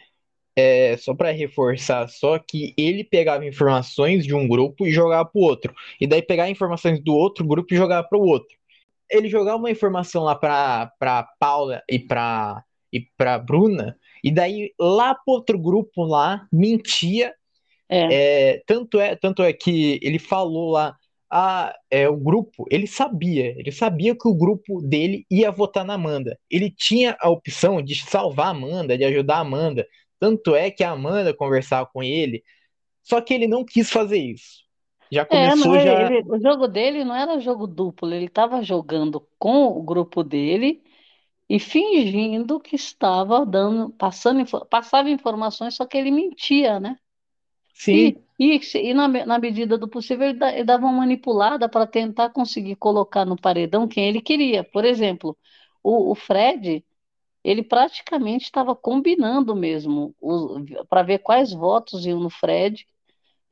[0.55, 5.41] é, só para reforçar, só que ele pegava informações de um grupo e jogava para
[5.41, 8.55] o outro, e daí pegava informações do outro grupo e jogava para o outro.
[9.13, 14.73] Ele jogava uma informação lá para para Paula e para e para Bruna, e daí
[14.79, 17.35] lá para outro grupo lá mentia.
[17.89, 20.97] É, É, tanto é tanto é que ele falou lá
[21.31, 25.95] a, é, o grupo, ele sabia, ele sabia que o grupo dele ia votar na
[25.95, 26.39] Amanda.
[26.51, 29.87] Ele tinha a opção de salvar a Amanda, de ajudar a Amanda.
[30.21, 32.43] Tanto é que a Amanda conversava com ele,
[33.03, 34.62] só que ele não quis fazer isso.
[35.13, 39.21] Já é, começou já, ele, o jogo dele não era jogo duplo, ele estava jogando
[39.39, 40.83] com o grupo dele
[41.49, 46.99] e fingindo que estava dando, passando, passava informações, só que ele mentia, né?
[47.75, 51.69] sim, E, e, e na, na medida do possível, ele, da- ele dava uma manipulada
[51.69, 54.65] para tentar conseguir colocar no paredão quem ele queria.
[54.65, 55.37] Por exemplo,
[55.83, 56.85] o, o Fred,
[57.45, 60.15] ele praticamente estava combinando mesmo
[60.89, 62.87] para ver quais votos iam no Fred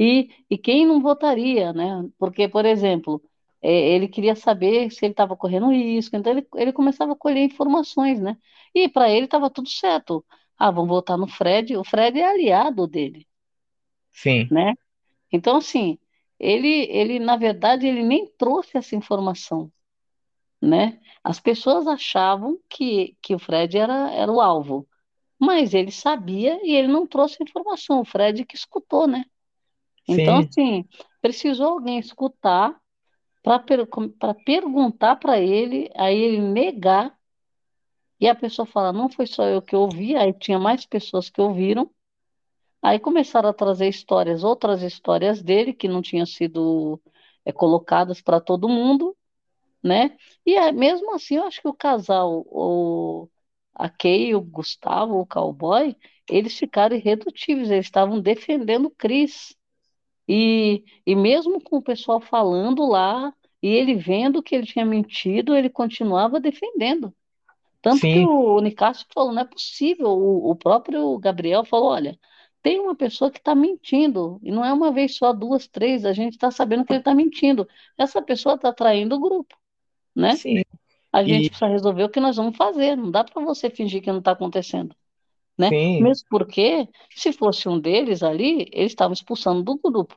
[0.01, 2.09] e, e quem não votaria, né?
[2.19, 3.23] Porque, por exemplo,
[3.63, 7.45] eh, ele queria saber se ele estava correndo risco, então ele, ele começava a colher
[7.45, 8.39] informações, né?
[8.75, 10.25] E para ele estava tudo certo.
[10.59, 11.77] Ah, vamos votar no Fred.
[11.79, 13.29] O Fred é aliado dele,
[14.11, 14.75] sim, né?
[15.33, 15.99] Então, assim,
[16.39, 19.73] ele, ele, na verdade, ele nem trouxe essa informação,
[20.63, 21.01] né?
[21.25, 24.89] As pessoas achavam que, que o Fred era, era o alvo,
[25.41, 29.25] mas ele sabia e ele não trouxe a informação, o Fred que escutou, né?
[30.11, 30.85] Então, sim, assim,
[31.21, 32.79] precisou alguém escutar
[33.43, 33.89] para per,
[34.45, 37.17] perguntar para ele, aí ele negar,
[38.21, 41.41] e a pessoa fala, não foi só eu que ouvi, aí tinha mais pessoas que
[41.41, 41.91] ouviram,
[42.83, 47.01] Aí começaram a trazer histórias, outras histórias dele que não tinham sido
[47.45, 49.17] é, colocadas para todo mundo,
[49.83, 50.17] né?
[50.47, 53.29] E mesmo assim, eu acho que o casal, o,
[53.75, 55.97] a Kay, o Gustavo, o cowboy,
[56.29, 59.55] eles ficaram irredutíveis, eles estavam defendendo o Chris.
[60.31, 65.57] E, e mesmo com o pessoal falando lá, e ele vendo que ele tinha mentido,
[65.57, 67.15] ele continuava defendendo.
[67.83, 70.09] Tanto que sim, o Nicásio falou, não é possível.
[70.11, 72.19] O, o próprio Gabriel falou, olha,
[72.63, 76.13] tem uma pessoa que está mentindo, e não é uma vez só, duas, três, a
[76.13, 77.67] gente está sabendo que ele está mentindo.
[77.99, 79.57] Essa pessoa está traindo o grupo,
[80.17, 80.41] né?
[80.41, 80.63] sim.
[81.13, 84.03] A gente E precisa resolver o que nós vamos fazer, não dá para você fingir
[84.03, 84.95] que não está acontecendo,
[85.61, 85.73] né?
[85.73, 90.17] sim, Mesmo porque, se fosse um deles ali, eles estavam expulsando do grupo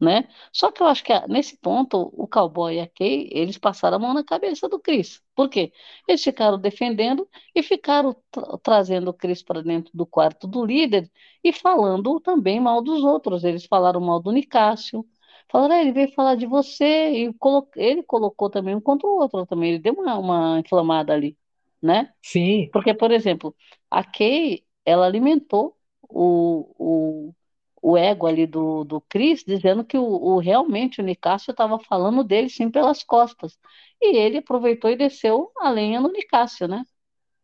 [0.00, 0.28] né?
[0.52, 3.96] Só que eu acho que ah, nesse ponto o cowboy e a Kay, eles passaram
[3.96, 5.22] a mão na cabeça do Chris.
[5.34, 5.72] Por quê?
[6.06, 11.10] Eles ficaram defendendo e ficaram tra- trazendo o Chris para dentro do quarto do líder
[11.42, 13.42] e falando também mal dos outros.
[13.44, 15.06] Eles falaram mal do Nicásio,
[15.50, 16.84] falaram, ah, ele veio falar de você
[17.28, 19.70] e colo- ele colocou também um contra o outro também.
[19.70, 21.36] Ele deu uma, uma inflamada ali,
[21.82, 22.12] né?
[22.22, 23.54] sim, Porque, por exemplo,
[23.90, 27.34] a Kay, ela alimentou o, o,
[27.82, 32.24] o ego ali do, do Chris, dizendo que o, o- realmente o Nicásio estava falando
[32.24, 33.58] dele sim pelas costas.
[34.02, 36.84] E ele aproveitou e desceu a lenha no Nicásio, né?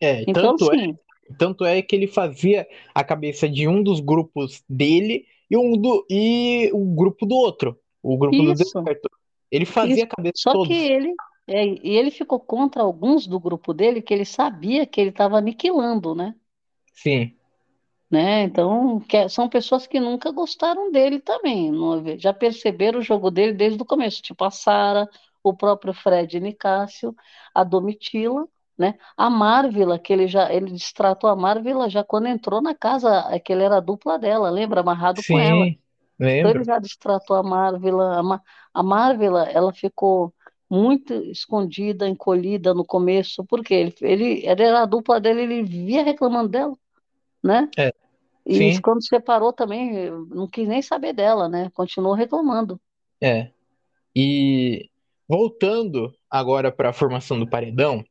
[0.00, 0.98] é, Então, tanto é, sim,
[1.38, 6.06] tanto é que ele fazia a cabeça de um dos grupos dele e um do
[6.10, 9.10] e o grupo do outro, o grupo do isso, deserto.
[9.50, 10.04] Ele fazia isso.
[10.04, 10.92] a cabeça de Só que todos.
[10.92, 15.10] ele, é, e ele ficou contra alguns do grupo dele que ele sabia que ele
[15.10, 16.34] estava aniquilando, né?
[16.94, 17.36] Sim,
[18.10, 18.42] né?
[18.42, 23.30] Então, que é- são pessoas que nunca gostaram dele também, não- já perceberam o jogo
[23.30, 25.08] dele desde o começo, tipo a Sara,
[25.42, 27.14] o próprio Fred Nicásio,
[27.54, 28.46] a Domitila,
[28.78, 28.98] né?
[29.16, 33.38] A Marvila, que ele já ele destratou a Marvila já quando entrou na casa, é
[33.40, 34.80] que ele era a dupla dela, lembra?
[34.80, 35.70] Amarrado com ela.
[35.70, 38.42] sim, Então ele já destratou a Marvila, a, Ma-
[38.74, 40.34] a Marvila, ela ficou
[40.72, 46.48] muito escondida, encolhida no começo, porque ele, ele, era a dupla dele, ele vivia reclamando
[46.48, 46.74] dela,
[47.44, 47.68] né?
[47.76, 47.92] É.
[48.46, 48.80] E Sim.
[48.80, 51.70] quando separou também, não quis nem saber dela, né?
[51.74, 52.80] Continuou reclamando.
[53.20, 53.50] É.
[54.16, 54.88] E
[55.28, 58.02] voltando agora para a formação do paredão,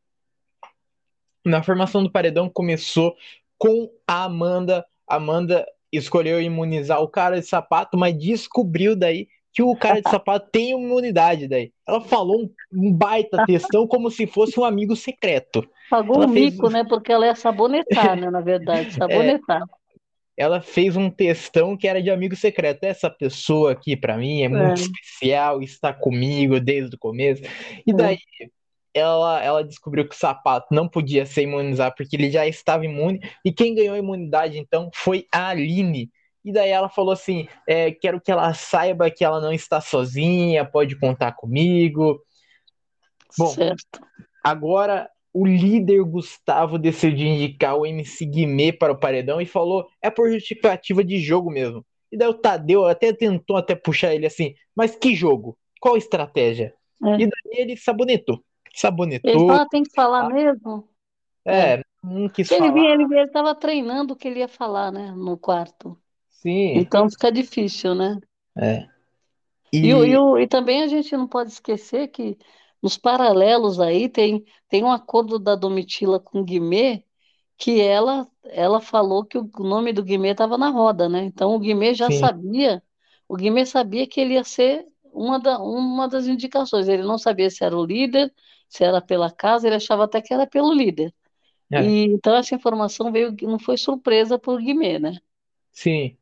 [1.44, 3.16] na formação do paredão começou
[3.58, 4.86] com a Amanda.
[5.08, 10.50] Amanda escolheu imunizar o cara de sapato, mas descobriu daí que o cara de sapato
[10.52, 11.72] tem imunidade daí.
[11.88, 15.68] Ela falou um, baita textão como se fosse um amigo secreto.
[15.90, 16.54] Pagou ela um fez...
[16.54, 16.84] mico, né?
[16.88, 18.30] Porque ela é sabonetar, né?
[18.30, 19.64] Na verdade, sabonetar.
[20.38, 22.84] É, ela fez um textão que era de amigo secreto.
[22.84, 24.74] Essa pessoa aqui, para mim, é muito é.
[24.74, 27.44] especial, está comigo desde o começo.
[27.86, 28.48] E daí, é
[28.94, 33.20] ela, ela descobriu que o sapato não podia ser imunizado porque ele já estava imune.
[33.44, 36.10] E quem ganhou a imunidade então foi a Aline.
[36.44, 40.66] E daí ela falou assim: é, quero que ela saiba que ela não está sozinha,
[40.66, 42.22] pode contar comigo.
[43.38, 44.02] Bom, certo.
[44.44, 50.10] agora o líder Gustavo decidiu indicar o MC Guimê para o paredão e falou: é
[50.10, 51.86] por justificativa de jogo mesmo.
[52.12, 55.58] E daí o Tadeu até tentou até puxar ele assim, mas que jogo?
[55.80, 56.74] Qual estratégia?
[57.04, 57.16] É.
[57.16, 59.30] E daí ele sabonetou sabonetou.
[59.30, 60.88] Ele fala, tem que falar mesmo?
[61.46, 61.84] É, é.
[62.04, 62.78] não quis ele falar.
[62.78, 65.98] Ele estava treinando o que ele ia falar, né, no quarto.
[66.42, 66.74] Sim.
[66.78, 68.20] Então fica difícil, né?
[68.58, 68.88] É.
[69.72, 69.88] E...
[69.88, 72.38] E, e, e, também a gente não pode esquecer que
[72.82, 77.06] nos paralelos aí tem, tem um acordo da Domitila com Guimê
[77.58, 81.24] que ela ela falou que o nome do Guimê estava na roda, né?
[81.24, 82.18] Então o Guimê já Sim.
[82.18, 82.82] sabia,
[83.28, 86.88] o Guimê sabia que ele ia ser uma, da, uma das indicações.
[86.88, 88.34] Ele não sabia se era o líder,
[88.68, 91.14] se era pela casa, ele achava até que era pelo líder.
[91.72, 91.84] É.
[91.84, 95.20] E, então essa informação veio, não foi surpresa por Guimê, né?
[95.72, 96.18] Sim.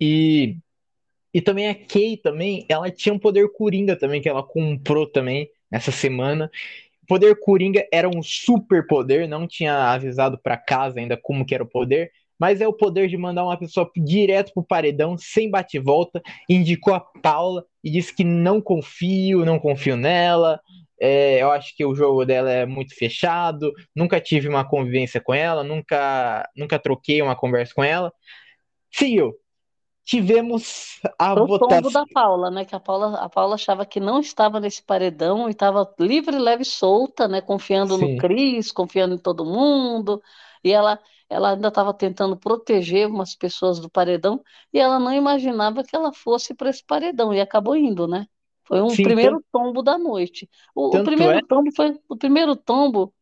[0.00, 0.56] E,
[1.32, 5.50] e também a Kay também, ela tinha um poder coringa também, que ela comprou também
[5.70, 6.50] essa semana.
[7.02, 11.54] O poder coringa era um super poder, não tinha avisado para casa ainda como que
[11.54, 15.50] era o poder, mas é o poder de mandar uma pessoa direto pro paredão, sem
[15.50, 16.22] bate-volta.
[16.48, 20.58] Indicou a Paula e disse que não confio, não confio nela,
[21.00, 23.72] é, eu acho que o jogo dela é muito fechado.
[23.96, 28.12] Nunca tive uma convivência com ela, nunca, nunca troquei uma conversa com ela.
[28.92, 29.34] Seguiu.
[30.04, 31.68] Tivemos a o votação.
[31.68, 32.64] tombo da Paula, né?
[32.64, 36.62] Que a Paula, a Paula achava que não estava nesse paredão e estava livre, leve
[36.62, 37.40] e solta, né?
[37.40, 38.14] Confiando Sim.
[38.14, 40.22] no Cris, confiando em todo mundo.
[40.64, 45.84] E ela, ela ainda estava tentando proteger umas pessoas do paredão e ela não imaginava
[45.84, 48.26] que ela fosse para esse paredão e acabou indo, né?
[48.64, 50.48] Foi um Sim, primeiro tombo da noite.
[50.74, 51.42] O, o primeiro é...
[51.42, 53.12] tombo foi o primeiro tombo.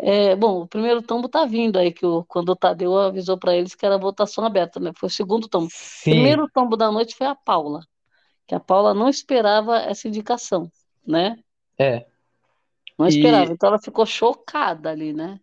[0.00, 3.56] É, bom, o primeiro tombo tá vindo aí que o, quando o Tadeu avisou para
[3.56, 4.92] eles que era votação aberta, né?
[4.96, 5.68] Foi o segundo tombo.
[5.72, 6.10] Sim.
[6.10, 7.80] O primeiro tombo da noite foi a Paula,
[8.46, 10.70] que a Paula não esperava essa indicação,
[11.04, 11.36] né?
[11.76, 12.06] É.
[12.96, 13.54] Não esperava, e...
[13.54, 15.40] então ela ficou chocada ali, né?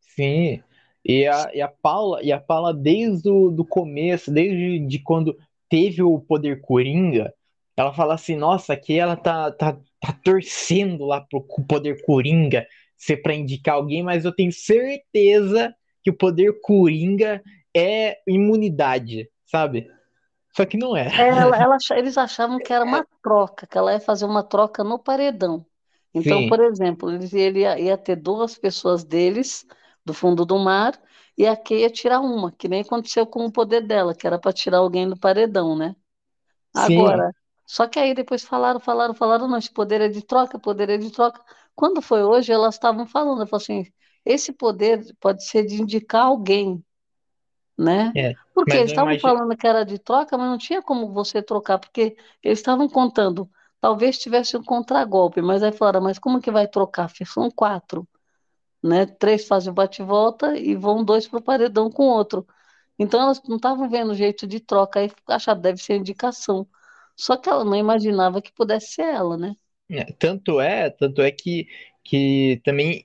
[0.00, 0.60] Sim.
[1.04, 5.36] E a, e a Paula, e a Paula desde o do começo, desde de quando
[5.68, 7.32] teve o poder coringa,
[7.76, 12.66] ela fala assim, nossa, aqui ela tá, tá, tá torcendo lá pro poder Coringa
[13.02, 17.42] ser para indicar alguém, mas eu tenho certeza que o poder Coringa
[17.76, 19.90] é imunidade, sabe?
[20.56, 21.08] Só que não é.
[21.08, 24.84] é ela, ela, eles achavam que era uma troca, que ela ia fazer uma troca
[24.84, 25.66] no paredão.
[26.14, 26.48] Então, Sim.
[26.48, 29.66] por exemplo, ele ia, ia ter duas pessoas deles
[30.04, 30.92] do fundo do mar
[31.36, 34.38] e a Kay ia tirar uma, que nem aconteceu com o poder dela, que era
[34.38, 35.96] para tirar alguém do paredão, né?
[36.72, 37.42] Agora, Sim.
[37.66, 40.98] Só que aí depois falaram, falaram, falaram, não, esse poder é de troca, poder é
[40.98, 41.42] de troca.
[41.74, 43.92] Quando foi hoje, elas estavam falando, falei assim,
[44.24, 46.84] esse poder pode ser de indicar alguém,
[47.76, 48.12] né?
[48.16, 49.30] É, porque eles estavam imagino...
[49.30, 53.50] falando que era de troca, mas não tinha como você trocar, porque eles estavam contando,
[53.80, 57.10] talvez tivesse um contragolpe, mas aí falaram, mas como que vai trocar?
[57.26, 58.06] São quatro,
[58.82, 59.06] né?
[59.06, 62.46] Três fazem bate-volta e vão dois para o paredão com outro.
[62.98, 66.68] Então elas não estavam vendo jeito de troca, aí acharam, deve ser indicação.
[67.16, 69.54] Só que ela não imaginava que pudesse ser ela, né?
[70.18, 71.68] Tanto é, tanto é que,
[72.04, 73.04] que também,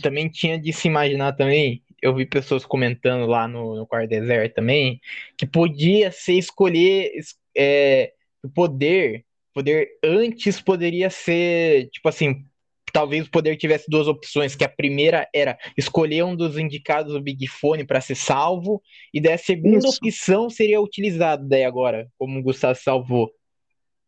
[0.00, 4.54] também tinha de se imaginar também, eu vi pessoas comentando lá no, no Quarto Deserto
[4.54, 5.00] também,
[5.36, 7.10] que podia ser escolher
[7.56, 8.12] é,
[8.42, 12.44] o poder, poder antes poderia ser, tipo assim,
[12.92, 17.20] talvez o poder tivesse duas opções, que a primeira era escolher um dos indicados do
[17.20, 19.98] Big Fone para ser salvo, e daí a segunda Isso.
[20.02, 23.30] opção seria utilizada daí agora, como o Gustavo salvou.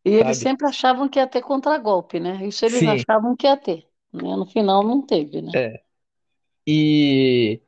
[0.05, 2.41] E eles sempre achavam que ia ter contragolpe, né?
[2.47, 2.89] Isso eles Sim.
[2.89, 3.87] achavam que ia ter.
[4.13, 4.35] Né?
[4.37, 5.53] No final não teve, né?
[5.55, 5.81] É.
[6.67, 7.61] E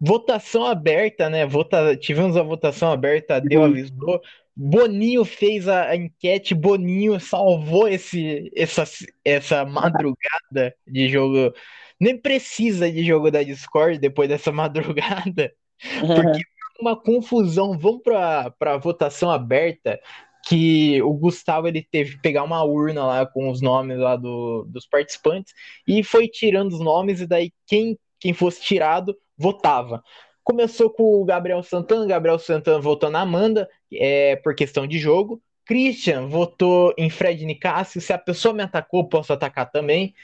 [0.00, 1.46] votação aberta, né?
[1.46, 1.96] Vota...
[1.96, 4.20] Tivemos a votação aberta, deu avisou.
[4.56, 8.84] Boninho fez a, a, enquete, Boninho salvou esse, essa,
[9.22, 11.54] essa madrugada de jogo.
[12.00, 15.52] Nem precisa de jogo da Discord depois dessa madrugada,
[16.00, 16.40] porque
[16.80, 17.78] uma confusão.
[17.78, 20.00] Vamos para a votação aberta
[20.46, 24.64] que o Gustavo ele teve que pegar uma urna lá com os nomes lá do,
[24.68, 25.52] dos participantes
[25.86, 30.02] e foi tirando os nomes e daí quem, quem fosse tirado votava.
[30.44, 35.42] Começou com o Gabriel Santana, Gabriel Santana votou na Amanda é, por questão de jogo.
[35.64, 38.00] Christian votou em Fred Nicásio.
[38.00, 40.14] Se a pessoa me atacou, posso atacar também.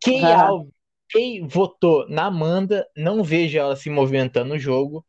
[0.00, 0.46] Kay ah.
[0.46, 0.72] Alves,
[1.48, 2.86] votou na Amanda.
[2.96, 5.04] Não vejo ela se movimentando no jogo.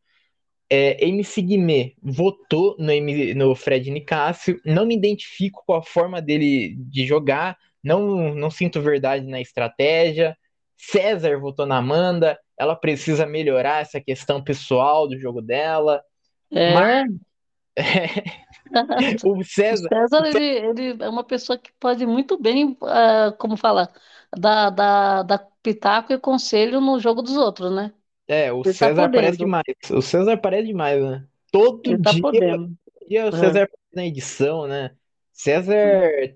[0.69, 2.91] É, MC Guimê votou no,
[3.35, 4.59] no Fred Nicásio.
[4.65, 7.57] Não me identifico com a forma dele de jogar.
[7.83, 10.35] Não, não sinto verdade na estratégia.
[10.77, 12.37] César votou na Amanda.
[12.57, 16.01] Ela precisa melhorar essa questão pessoal do jogo dela.
[16.51, 16.73] É.
[16.73, 17.05] Mar...
[19.25, 19.87] o César.
[19.87, 23.91] O César, ele, ele, é uma pessoa que pode muito bem, uh, como falar,
[24.37, 27.93] dar, dar, dar pitaco e conselho no jogo dos outros, né?
[28.27, 29.63] É, o ele tá César tá aparece demais.
[29.91, 31.23] O César aparece demais, né?
[31.51, 32.67] Todo ele tá dia, tá
[33.07, 33.63] dia o César é.
[33.63, 34.91] aparece na edição, né?
[35.31, 35.75] César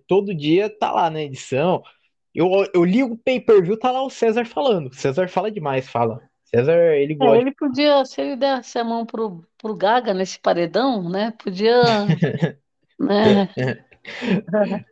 [0.07, 1.81] todo dia tá lá na edição.
[2.33, 4.93] Eu, eu ligo o pay-per-view, tá lá o César falando.
[4.93, 6.21] César fala demais, fala.
[6.43, 7.37] César, ele é, gosta.
[7.37, 11.33] É, ele podia, se ele desse a mão pro, pro Gaga nesse paredão, né?
[11.43, 11.81] Podia.
[12.99, 13.49] né?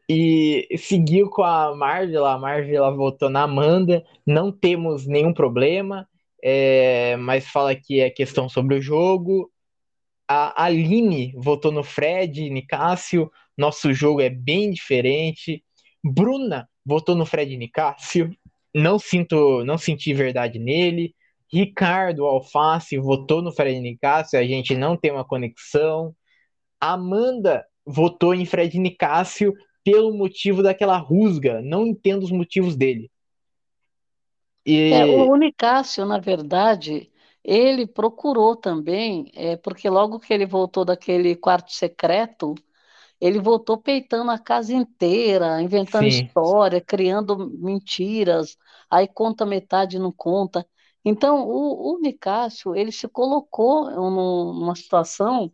[0.10, 6.08] e seguiu com a Marvel, a Marvel votou na Amanda, não temos nenhum problema
[6.50, 9.52] é, mas fala que é questão sobre o jogo.
[10.26, 13.30] A Aline votou no Fred, Nicásio.
[13.58, 15.62] Nosso jogo é bem diferente.
[16.02, 18.34] Bruna votou no Fred Nicásio.
[18.74, 21.14] Não sinto, não senti verdade nele.
[21.52, 24.40] Ricardo Alface votou no Fred Nicásio.
[24.40, 26.16] A gente não tem uma conexão.
[26.80, 31.62] Amanda votou em Fred Nicásio pelo motivo daquela rusga.
[31.62, 33.12] Não entendo os motivos dele.
[34.68, 34.94] E...
[34.94, 37.12] É, o Unicácio, na verdade,
[37.44, 42.56] ele procurou também, é, porque logo que ele voltou daquele quarto secreto,
[43.22, 46.10] ele voltou peitando a casa inteira, inventando Sim.
[46.10, 48.58] história, criando mentiras,
[48.90, 50.68] aí conta metade não conta.
[51.06, 55.52] Então, o, o Nicásio, ele se colocou numa situação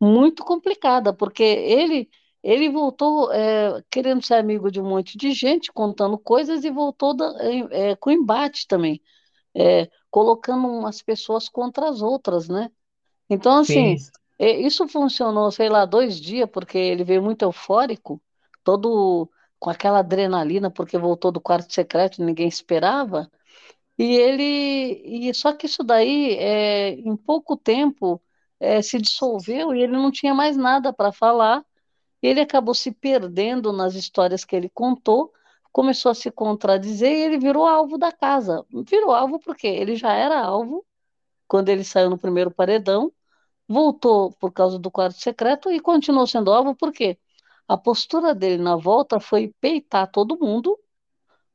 [0.00, 2.08] muito complicada, porque ele
[2.42, 7.14] ele voltou é, querendo ser amigo de um monte de gente, contando coisas, e voltou
[7.14, 7.34] da,
[7.70, 9.00] é, com embate também,
[9.54, 12.70] é, colocando umas pessoas contra as outras, né?
[13.28, 13.96] Então, assim,
[14.38, 18.20] é, isso funcionou, sei lá, dois dias, porque ele veio muito eufórico,
[18.64, 23.30] todo com aquela adrenalina, porque voltou do quarto secreto, ninguém esperava,
[23.98, 25.28] e ele.
[25.28, 28.20] E, só que isso daí, é, em pouco tempo,
[28.58, 31.64] é, se dissolveu e ele não tinha mais nada para falar
[32.22, 35.32] ele acabou se perdendo nas histórias que ele contou,
[35.72, 38.64] começou a se contradizer e ele virou alvo da casa.
[38.88, 40.84] Virou alvo porque ele já era alvo
[41.48, 43.12] quando ele saiu no primeiro paredão,
[43.68, 47.18] voltou por causa do quarto secreto e continuou sendo alvo porque
[47.68, 50.78] a postura dele na volta foi peitar todo mundo,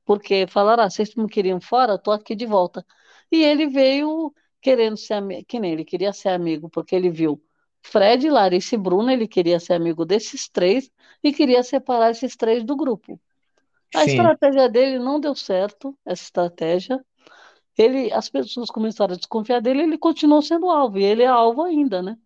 [0.06, 2.86] porque falaram, ah, vocês me queriam fora, estou aqui de volta.
[3.32, 7.42] E ele veio querendo ser amigo, que nem ele queria ser amigo, porque ele viu
[7.86, 10.90] Fred, Larissa e Bruno, ele queria ser amigo desses três
[11.24, 13.20] e queria separar esses três do grupo.
[13.96, 14.12] A Sim.
[14.12, 17.00] estratégia dele não deu certo, essa estratégia.
[17.78, 21.62] Ele, as pessoas começaram a desconfiar dele, ele continuou sendo alvo, e ele é alvo
[21.62, 22.18] ainda, né?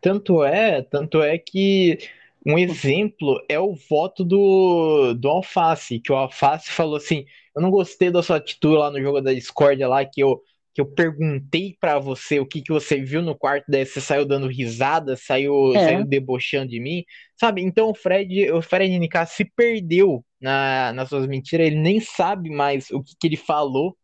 [0.00, 1.98] Tanto é, tanto é que
[2.46, 7.70] um exemplo é o voto do, do Alface, que o Alface falou assim: Eu não
[7.70, 10.42] gostei da sua atitude lá no jogo da Discord lá, que eu
[10.74, 14.24] que eu perguntei para você o que, que você viu no quarto, daí você saiu
[14.24, 15.84] dando risada, saiu, é.
[15.84, 17.04] saiu debochando de mim,
[17.38, 17.62] sabe?
[17.62, 22.48] Então o Fred, o Fred NK se perdeu na, nas suas mentiras, ele nem sabe
[22.48, 23.96] mais o que, que ele falou,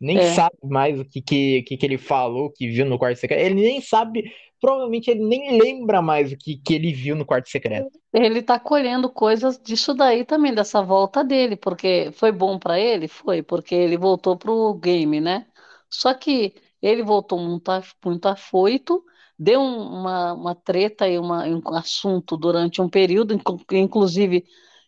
[0.00, 0.32] nem é.
[0.32, 3.56] sabe mais o que, que, que, que ele falou, que viu no quarto secreto, ele
[3.56, 7.90] nem sabe, provavelmente ele nem lembra mais o que, que ele viu no quarto secreto.
[8.14, 13.08] Ele tá colhendo coisas disso daí também, dessa volta dele, porque foi bom para ele?
[13.08, 15.44] Foi, porque ele voltou pro game, né?
[15.90, 17.70] Só que ele voltou muito,
[18.04, 19.04] muito afoito,
[19.38, 23.34] deu uma, uma treta e uma, um assunto durante um período,
[23.72, 24.44] inclusive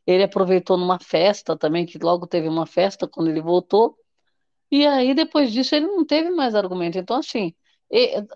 [0.07, 3.97] ele aproveitou numa festa também, que logo teve uma festa quando ele voltou,
[4.71, 6.99] e aí depois disso ele não teve mais argumento.
[6.99, 7.55] Então, assim,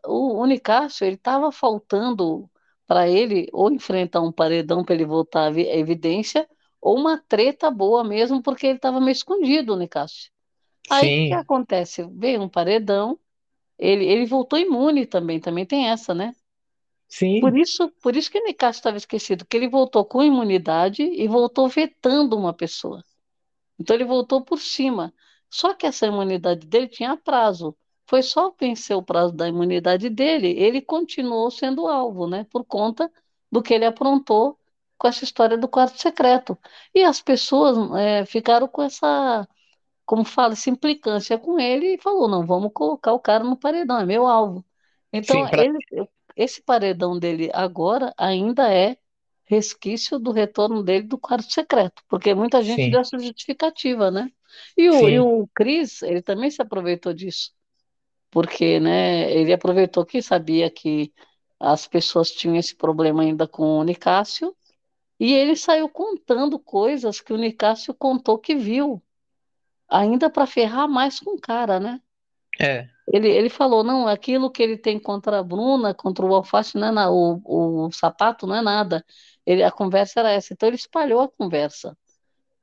[0.06, 2.50] o Unicácio, ele estava faltando
[2.86, 6.48] para ele ou enfrentar um paredão para ele voltar à evidência,
[6.80, 10.33] ou uma treta boa mesmo, porque ele estava meio escondido, Unicácio.
[10.88, 12.04] Aí o que acontece?
[12.12, 13.18] Veio um paredão,
[13.78, 16.34] ele, ele voltou imune também, também tem essa, né?
[17.08, 17.40] Sim.
[17.40, 21.28] Por isso, por isso que o Nicásio estava esquecido, que ele voltou com imunidade e
[21.28, 23.04] voltou vetando uma pessoa.
[23.78, 25.14] Então ele voltou por cima.
[25.50, 27.76] Só que essa imunidade dele tinha prazo.
[28.06, 32.44] foi só vencer o prazo da imunidade dele, ele continuou sendo alvo, né?
[32.50, 33.10] Por conta
[33.50, 34.58] do que ele aprontou
[34.98, 36.58] com essa história do quarto secreto.
[36.94, 39.48] E as pessoas é, ficaram com essa,
[40.06, 43.98] como fala, essa implicância com ele e falou: não, vamos colocar o cara no paredão,
[44.00, 44.64] é meu alvo.
[45.12, 45.62] Então, Sim, pra...
[45.62, 45.78] ele,
[46.36, 48.96] esse paredão dele agora ainda é
[49.44, 54.30] resquício do retorno dele do quarto secreto, porque muita gente sim, deu essa justificativa, né?
[54.76, 57.52] E o, e o Cris, ele também se aproveitou disso,
[58.30, 61.12] porque, né, ele aproveitou que sabia que
[61.60, 64.54] as pessoas tinham esse problema ainda com o Nicásio,
[65.18, 69.02] e ele saiu contando coisas que o Nicásio contou que viu,
[69.94, 72.00] ainda para ferrar mais com o cara, né?
[72.60, 76.76] é, Ele, ele falou, não, aquilo que ele tem contra a Bruna, contra o Alface,
[76.76, 79.04] não é na, o, o sapato não é nada.
[79.44, 80.54] Ele, a conversa era essa.
[80.54, 81.96] Então ele espalhou a conversa.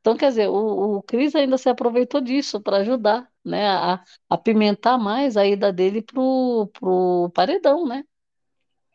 [0.02, 4.38] Então, quer dizer, o, o Cris ainda se aproveitou disso para ajudar, né, a, a
[4.38, 8.04] pimentar mais a ida dele pro, pro paredão, né?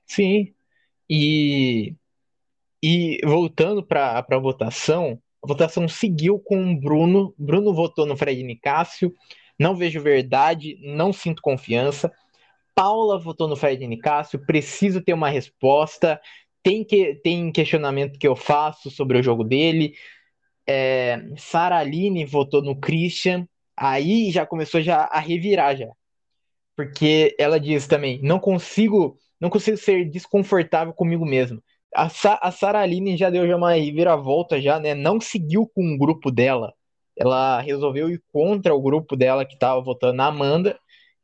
[0.07, 0.55] sim.
[1.09, 1.97] E,
[2.83, 7.33] e voltando para a votação, a votação seguiu com o Bruno.
[7.39, 9.15] Bruno votou no Fred Nicásio.
[9.57, 12.13] Não vejo verdade, não sinto confiança.
[12.75, 14.45] Paula votou no Fred Nicásio.
[14.45, 16.21] Preciso ter uma resposta.
[16.65, 19.95] Tem, que, tem questionamento que eu faço sobre o jogo dele.
[20.67, 23.47] É, Sara Aline votou no Christian.
[23.77, 25.89] Aí já começou já a revirar já.
[26.75, 31.63] Porque ela diz também, não consigo, não consigo ser desconfortável comigo mesmo.
[31.97, 34.95] A, Sa a Sara Aline já deu já uma reviravolta já, né?
[34.95, 36.75] Não seguiu com o grupo dela.
[37.17, 40.79] Ela resolveu ir contra o grupo dela que estava votando na Amanda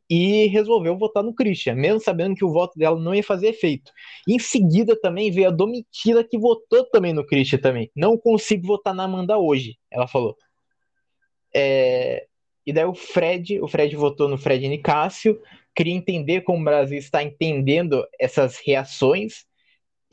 [0.09, 3.93] e resolveu votar no Christian, mesmo sabendo que o voto dela não ia fazer efeito.
[4.29, 7.91] Em seguida também veio a Domitila que votou também no Christian também.
[7.95, 10.37] Não consigo votar na Amanda hoje, ela falou.
[11.55, 12.27] É,
[12.67, 15.41] e daí o Fred, o Fred votou no Fred Nicásio,
[15.75, 19.45] queria entender como o Brasil está entendendo essas reações.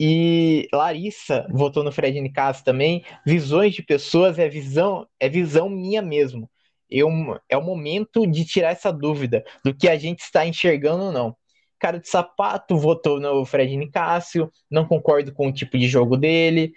[0.02, 3.04] E Larissa votou no Fred Nicásio também.
[3.26, 6.50] Visões de pessoas é visão, é visão minha mesmo.
[6.88, 7.10] Eu,
[7.50, 11.36] é o momento de tirar essa dúvida do que a gente está enxergando ou não.
[11.78, 16.72] Cara de sapato votou no Fred Nicásio, não concordo com o tipo de jogo dele.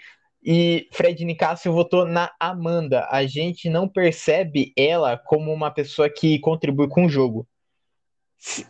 [0.46, 3.08] E Fred Nicásio votou na Amanda.
[3.10, 7.48] A gente não percebe ela como uma pessoa que contribui com o jogo.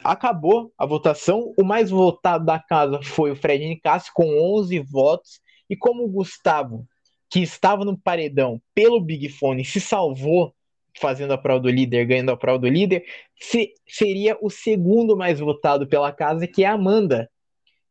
[0.04, 1.54] Acabou a votação.
[1.58, 5.40] O mais votado da casa foi o Fred Nicásio, com 11 votos.
[5.70, 6.86] E como o Gustavo,
[7.30, 10.54] que estava no paredão pelo Big Fone, se salvou
[11.00, 13.04] fazendo a prova do líder, ganhando a prova do líder,
[13.40, 17.30] se, seria o segundo mais votado pela casa, que é a Amanda.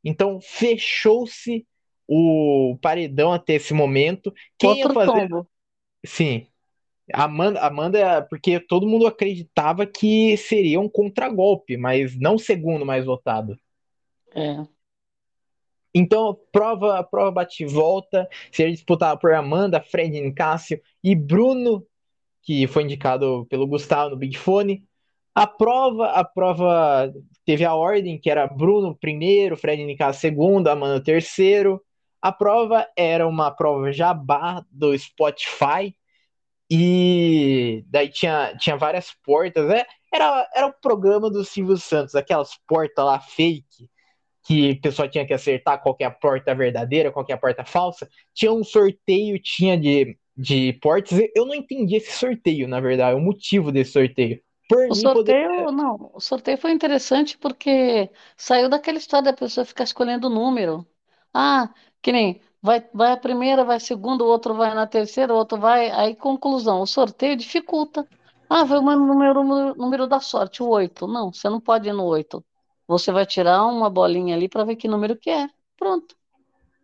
[0.04, 1.66] Então fechou-se
[2.06, 4.32] o paredão até esse momento.
[4.58, 5.28] Quem Outro ia fazer.
[5.28, 5.48] tombo.
[6.04, 6.46] Sim.
[7.12, 13.04] Amanda, Amanda, porque todo mundo acreditava que seria um contragolpe, mas não o segundo mais
[13.04, 13.56] votado.
[14.34, 14.66] É.
[15.94, 21.86] Então, prova, prova bate volta, seria disputada por Amanda, Fred Nicásio e Bruno,
[22.42, 24.84] que foi indicado pelo Gustavo no Big Fone.
[25.34, 27.12] A prova, a prova
[27.44, 31.82] teve a ordem que era Bruno primeiro, Fred Nicásio segundo, Amanda terceiro.
[32.20, 35.94] A prova era uma prova jabá do Spotify.
[36.74, 39.68] E daí tinha, tinha várias portas.
[39.68, 39.84] Né?
[40.10, 43.90] Era, era o programa do Silvio Santos, aquelas portas lá fake,
[44.42, 47.34] que o pessoal tinha que acertar qual que é a porta verdadeira, qual que é
[47.34, 48.08] a porta falsa.
[48.32, 51.20] Tinha um sorteio, tinha de, de portas.
[51.36, 54.40] Eu não entendi esse sorteio, na verdade, o motivo desse sorteio.
[54.66, 59.84] Por O sorteio, não, o sorteio foi interessante porque saiu daquela história da pessoa ficar
[59.84, 60.86] escolhendo o número.
[61.34, 61.68] Ah,
[62.00, 65.36] que nem vai, vai a primeira, vai a segunda, o outro vai na terceira, o
[65.36, 65.90] outro vai.
[65.90, 68.06] Aí, conclusão, o sorteio dificulta.
[68.48, 69.42] Ah, foi o número,
[69.74, 71.06] número, da sorte, o oito.
[71.06, 72.44] Não, você não pode ir no oito.
[72.86, 75.48] Você vai tirar uma bolinha ali para ver que número que é.
[75.76, 76.14] Pronto.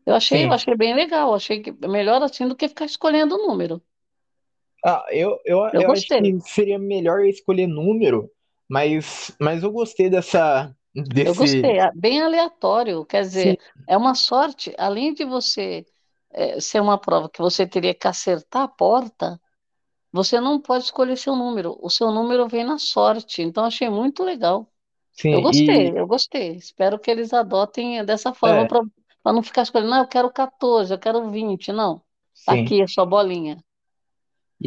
[0.06, 3.46] Eu achei, eu achei bem legal, achei que melhor assim do que ficar escolhendo o
[3.46, 3.82] número.
[4.82, 6.20] Ah, eu, eu, Eu eu acho gostei.
[6.22, 8.30] que seria melhor escolher número,
[8.66, 10.74] mas, mas eu gostei dessa,
[11.24, 11.34] Eu desse.
[11.34, 15.86] gostei, é bem aleatório, quer Sim, dizer, é uma sorte, além de você
[16.30, 19.40] eh, ser uma prova que você teria que acertar a porta,
[20.12, 24.24] você não pode escolher seu número, o seu número vem na sorte, então achei muito
[24.24, 24.72] legal.
[25.30, 25.98] Eu sim, gostei, e.
[25.98, 26.56] eu gostei.
[26.56, 28.82] Espero que eles adotem dessa forma É, para
[29.26, 32.02] não ficar escolhendo, não, eu quero 14, eu quero 20, não.
[32.44, 32.54] Tá sim.
[32.54, 33.58] aqui a sua bolinha,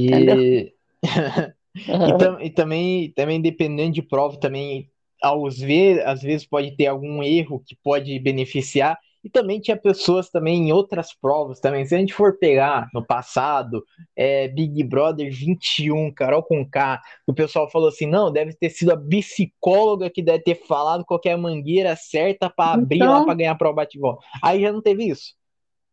[0.06, 0.38] entendeu?
[0.38, 0.76] E.
[2.04, 4.91] E, tam, e também, também dependendo de prova, também
[5.22, 8.98] aos ver, às vezes pode ter algum erro que pode beneficiar.
[9.24, 11.86] E também tinha pessoas também em outras provas também.
[11.86, 17.34] Se a gente for pegar no passado, é, Big Brother 21, Carol com K, o
[17.34, 21.96] pessoal falou assim: não, deve ter sido a psicóloga que deve ter falado qualquer mangueira
[21.96, 24.24] certa para abrir Então, lá para ganhar a prova bate-volta.
[24.44, 25.36] Aí já não teve isso,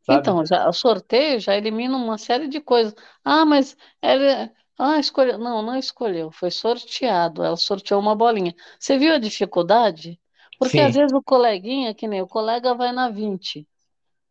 [0.01, 0.21] sabe?
[0.21, 2.95] então já, o sorteio já elimina uma série de coisas.
[3.25, 5.39] Ah, mas ela, ah, escolheu.
[5.39, 7.43] Não, não escolheu, foi sorteado.
[7.45, 8.55] Ela sorteou uma bolinha.
[8.79, 10.21] Você viu a dificuldade?
[10.59, 13.69] Porque às Sim, vezes o coleguinha, que nem o colega vai na 20.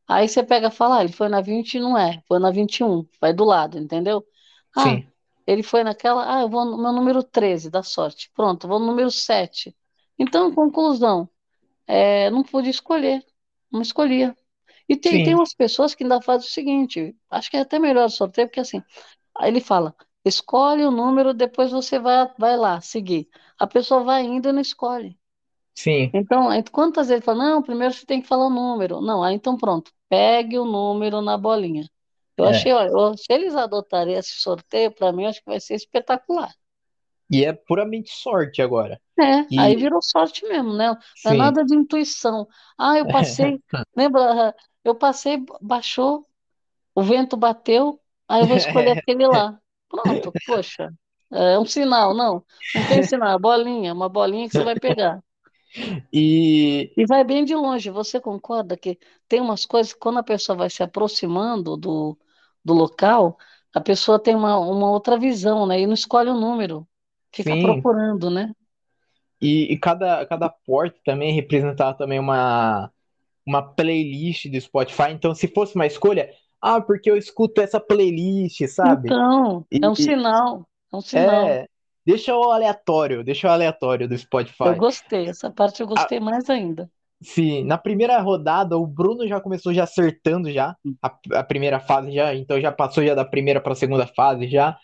[0.07, 2.51] Aí você pega e fala, ah, ele foi na 20 e não é, foi na
[2.51, 4.25] 21, vai do lado, entendeu?
[4.75, 5.11] Ah, sim,
[5.47, 8.31] ele foi naquela, ah, eu vou no meu número 13 da sorte.
[8.35, 9.75] Pronto, vou no número 7.
[10.19, 11.29] Então, conclusão,
[11.87, 13.25] é, não pude escolher,
[13.71, 14.35] não escolhia.
[14.89, 18.05] E tem, tem umas pessoas que ainda fazem o seguinte, acho que é até melhor
[18.05, 18.83] o sorteio, porque assim,
[19.35, 19.95] aí ele fala,
[20.27, 23.29] escolhe o número, depois você vai, vai lá, seguir.
[23.59, 25.17] A pessoa vai indo e não escolhe.
[25.75, 26.13] sim.
[26.13, 29.01] Então, aí quantas vezes fala, não, primeiro você tem que falar o número.
[29.01, 31.89] Não, aí então pronto, pegue o número na bolinha.
[32.37, 32.47] Eu É.
[32.47, 36.53] achei, olha, eu- se eles adotarem esse sorteio, para mim, acho que vai ser espetacular.
[37.29, 38.99] E é puramente sorte agora.
[39.19, 40.95] É, aí E virou sorte mesmo, né?
[41.23, 42.47] Não é nada de intuição.
[42.77, 43.59] Ah, eu passei,
[43.95, 46.27] lembra, eu passei, baixou,
[46.95, 49.59] o vento bateu, aí eu vou escolher aquele lá.
[49.89, 50.93] Pronto, poxa,
[51.31, 55.23] é um sinal, não, não tem sinal, é bolinha, uma bolinha que você vai pegar.
[56.11, 57.89] e E vai bem de longe.
[57.91, 62.17] Você concorda que tem umas coisas que quando a pessoa vai se aproximando do,
[62.63, 63.37] do local,
[63.73, 65.79] a pessoa tem uma, uma outra visão, né?
[65.81, 66.87] E não escolhe o número,
[67.31, 68.51] fica sim, procurando, né?
[69.41, 72.91] e, e cada, cada porta também representava também uma,
[73.45, 75.11] uma playlist do Spotify.
[75.11, 76.31] Então, se fosse uma escolha,
[76.61, 79.15] ah, porque eu escuto essa playlist, sabe?
[79.15, 81.59] Então, é E um sinal, é um sinal.
[81.59, 81.67] é,
[82.05, 84.17] deixa o aleatório, deixa o aleatório do
[84.61, 84.75] Eu Spotify.
[84.75, 86.91] gostei, essa parte eu Ah, gostei mais ainda.
[87.21, 92.11] sim, na primeira rodada, o Bruno já começou já acertando já a, a primeira fase
[92.11, 94.77] já, então já passou já da primeira para a segunda fase já.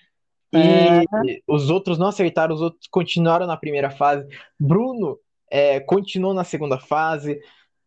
[0.53, 4.27] É, E os outros não acertaram, os outros continuaram na primeira fase.
[4.59, 5.19] Bruno
[5.51, 7.39] é, continuou na segunda fase.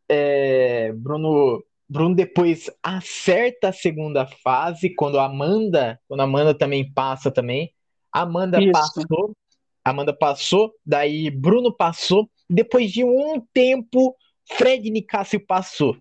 [0.09, 6.93] É, Bruno, Bruno depois acerta a segunda fase quando a Amanda, quando a Amanda também
[6.93, 7.73] passa também.
[8.13, 8.73] A Amanda isso.
[8.73, 9.37] passou,
[9.85, 12.29] a Amanda passou, daí Bruno passou.
[12.49, 14.17] Depois de um tempo,
[14.53, 15.97] Fred Nicásio passou.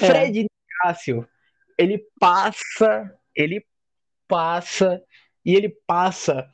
[0.00, 0.06] É.
[0.06, 1.26] Fred Nicásio,
[1.76, 3.64] ele passa, ele
[4.28, 5.02] passa
[5.44, 6.48] e ele passa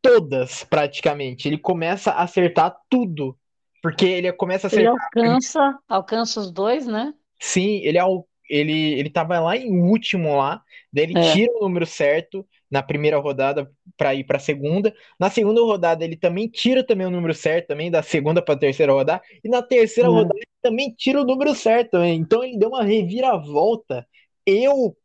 [0.00, 1.48] todas praticamente.
[1.48, 3.36] Ele começa a acertar tudo.
[3.82, 5.04] Porque ele começa a Ele acertar.
[5.04, 7.14] alcança, alcança os dois, né?
[7.40, 10.62] Sim, ele é o, ele, ele tava lá em último lá,
[10.92, 14.94] daí ele É, tira o número certo na primeira rodada para ir para a segunda.
[15.18, 18.58] Na segunda rodada ele também tira também o número certo também da segunda para a
[18.58, 20.12] terceira rodada e na terceira é.
[20.12, 21.96] rodada ele também tira o número certo.
[22.02, 24.06] Então ele deu uma reviravolta.
[24.46, 24.96] Eu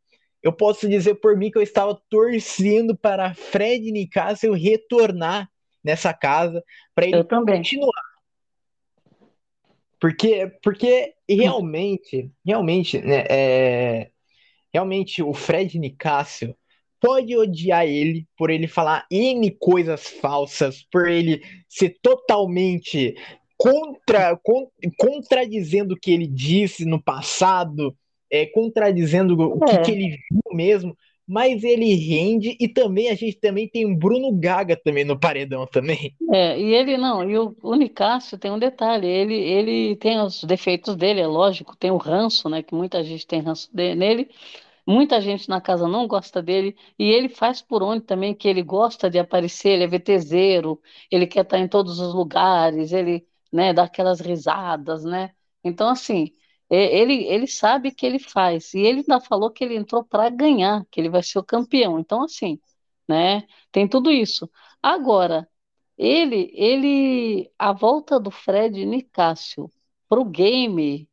[0.42, 5.48] eu posso dizer por mim que eu estava torcendo para Fred Nicásio retornar
[5.82, 6.62] nessa casa
[6.94, 8.15] para ele continuar
[10.00, 14.10] porque, porque realmente, realmente, né, é,
[14.72, 16.56] realmente o Fred Nicásio
[17.00, 23.14] pode odiar ele por ele falar N coisas falsas, por ele ser totalmente
[23.56, 24.68] contra, con,
[24.98, 27.96] contradizendo o que ele disse no passado,
[28.30, 29.94] é, contradizendo o que, que É.
[29.94, 30.96] ele viu mesmo,
[31.26, 35.66] mas ele rende e também a gente também tem o Bruno Gaga também no paredão
[35.66, 36.16] também.
[36.32, 40.42] É, e ele não, e o, o Nicásio tem um detalhe, ele, ele tem os
[40.42, 44.28] defeitos dele, é lógico, tem o ranço, né, que muita gente tem ranço de- nele,
[44.86, 48.62] muita gente na casa não gosta dele, e ele faz por onde também que ele
[48.62, 53.72] gosta de aparecer, ele é VTZero, ele quer estar em todos os lugares, ele, né,
[53.74, 56.32] dá aquelas risadas, né, então assim,
[56.70, 60.84] ele, ele sabe que ele faz, e ele ainda falou que ele entrou para ganhar,
[60.90, 62.58] que ele vai ser o campeão, então assim,
[63.08, 64.50] né, tem tudo isso.
[64.82, 65.48] Agora,
[65.98, 69.70] ele, ele, a volta do Fred Nicásio
[70.08, 71.08] pro game,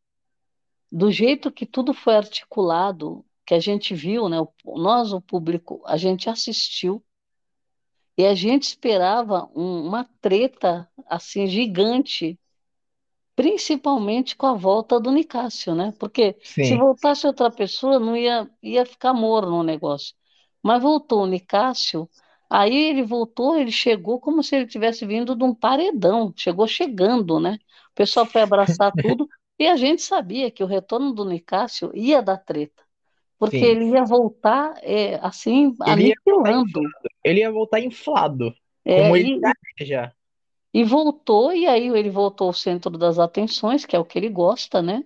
[0.91, 4.39] do jeito que tudo foi articulado, que a gente viu, né?
[4.41, 7.03] o- Nós, o público, a gente assistiu
[8.17, 12.39] e a gente esperava um- uma treta assim gigante,
[13.35, 15.93] principalmente com a volta do Nicásio, né?
[15.99, 20.15] Porque se Sim, voltasse outra pessoa, não ia, ia ficar morno o negócio.
[20.61, 22.09] Mas voltou o Nicásio,
[22.49, 27.39] aí ele voltou, ele chegou como se ele tivesse vindo de um paredão, chegou chegando,
[27.39, 27.57] né?
[27.91, 29.27] O pessoal foi abraçar tudo
[29.59, 32.83] e a gente sabia que o retorno do Nicásio ia dar treta,
[33.39, 33.65] porque sim.
[33.65, 36.93] ele ia voltar é, assim, Ele ia voltar aniquilando.
[37.23, 38.53] ele ia voltar inflado,
[38.85, 40.15] É, como ele e, tá já.
[40.73, 44.29] E voltou, e aí ele voltou ao centro das atenções, que é o que ele
[44.29, 45.03] gosta, né?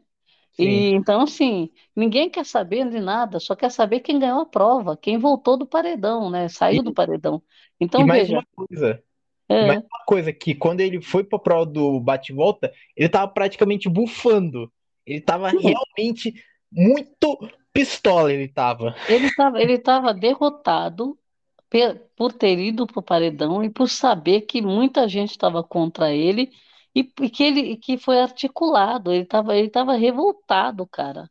[0.57, 0.89] E sim.
[0.91, 5.17] então, assim, ninguém quer saber de nada, só quer saber quem ganhou a prova, quem
[5.19, 6.49] voltou do paredão, né?
[6.49, 7.41] Saiu do E, paredão.
[7.95, 9.03] e Então, mais veja, uma coisa.
[9.59, 13.31] E mais é, uma coisa, que quando ele foi pra prova do bate-volta, ele tava
[13.31, 14.71] praticamente bufando.
[15.05, 16.33] Ele tava realmente
[16.71, 17.39] muito
[17.73, 18.95] pistola, ele tava.
[19.05, 21.17] ele estava ele estava derrotado
[22.15, 26.51] por ter ido para o paredão e por saber que muita gente estava contra ele
[26.95, 29.11] e, que ele que foi articulado.
[29.11, 31.29] Ele estava ele estava revoltado, cara.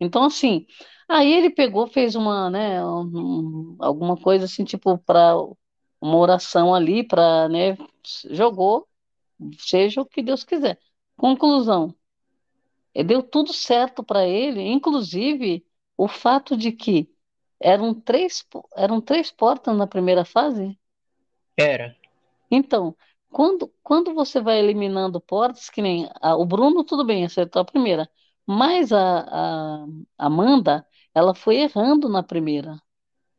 [0.00, 0.66] Então, assim,
[1.08, 5.34] aí ele pegou, fez uma, né, um- alguma coisa assim, tipo, para
[6.00, 7.76] uma oração ali, para, né,
[8.30, 8.86] jogou,
[9.58, 10.78] seja o que Deus quiser.
[11.16, 11.94] Conclusão,
[12.94, 15.64] eh, deu tudo certo para ele, inclusive
[15.96, 17.08] o fato de que
[17.60, 18.44] eram três,
[18.76, 20.78] eram três portas na primeira fase.
[21.56, 21.94] Era,
[22.50, 22.96] Então,
[23.30, 27.64] quando, quando você vai eliminando portas, que nem a- o Bruno, tudo bem, acertou a
[27.64, 28.08] primeira,
[28.46, 29.86] mas a, a
[30.18, 32.80] Amanda, ela foi errando na primeira.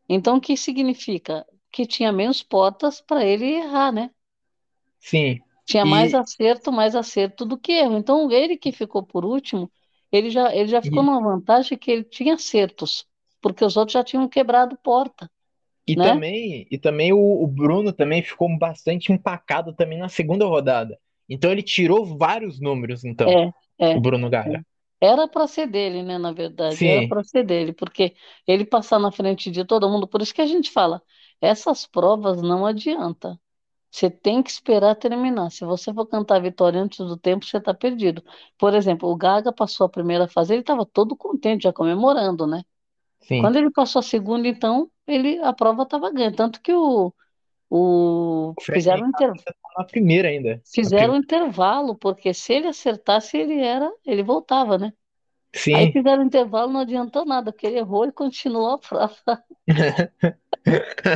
[0.09, 1.45] Então, o que significa?
[1.71, 4.11] Que tinha menos portas para ele errar, né?
[4.99, 5.41] sim.
[5.65, 7.97] Tinha mais E, acerto, mais acerto do que erro.
[7.97, 9.71] Então, ele que ficou por último,
[10.11, 13.05] ele já, ele já ficou e, numa vantagem que ele tinha acertos,
[13.41, 15.29] porque os outros já tinham quebrado porta,
[15.87, 16.05] e né?
[16.09, 20.99] também, e também o, o Bruno também ficou bastante empacado também na segunda rodada.
[21.27, 23.97] Então ele tirou vários números, então, É, é.
[23.97, 24.29] o Bruno.
[24.29, 24.63] Gaga.
[25.01, 26.17] Era para ser dele, né?
[26.17, 28.15] Na verdade, era Sim, para ser dele, porque
[28.45, 30.07] ele passar na frente de todo mundo.
[30.07, 31.01] Por isso que a gente fala,
[31.41, 33.39] essas provas não adianta.
[33.91, 35.51] Você tem que esperar terminar.
[35.51, 38.23] Se você for cantar a vitória antes do tempo, você está perdido.
[38.57, 42.63] Por exemplo, o Gaga passou a primeira fase, ele estava todo contente, já comemorando, né?
[43.29, 43.37] Sim.
[43.37, 46.35] Quando ele passou a segunda, então, ele a prova estava ganha.
[46.35, 47.13] Tanto que o,
[47.69, 50.63] o O fizeram um Nicasso inter, ainda tá na primeira ainda.
[50.73, 54.93] Fizeram um intervalo, porque se ele acertasse, ele era, ele voltava, né?
[55.71, 59.43] Aí Sim, fizeram intervalo, não adiantou nada, porque ele errou e continuou a prova.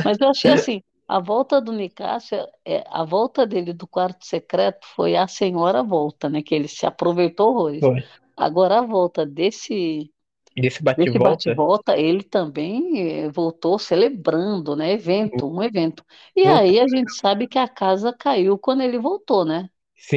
[0.02, 4.86] Mas eu achei assim, a volta do Nicásio, é, a volta dele do quarto secreto
[4.94, 6.42] foi a senhora volta, né?
[6.42, 7.90] Que ele se aproveitou horrores.
[7.90, 8.08] foi.
[8.36, 10.12] Agora a volta desse
[10.56, 14.92] Desse bate-volta, bate-volta, ele também eh, voltou celebrando, né?
[14.92, 16.04] Evento, um evento.
[16.36, 19.68] E aí a gente sabe que a casa caiu quando ele voltou, né?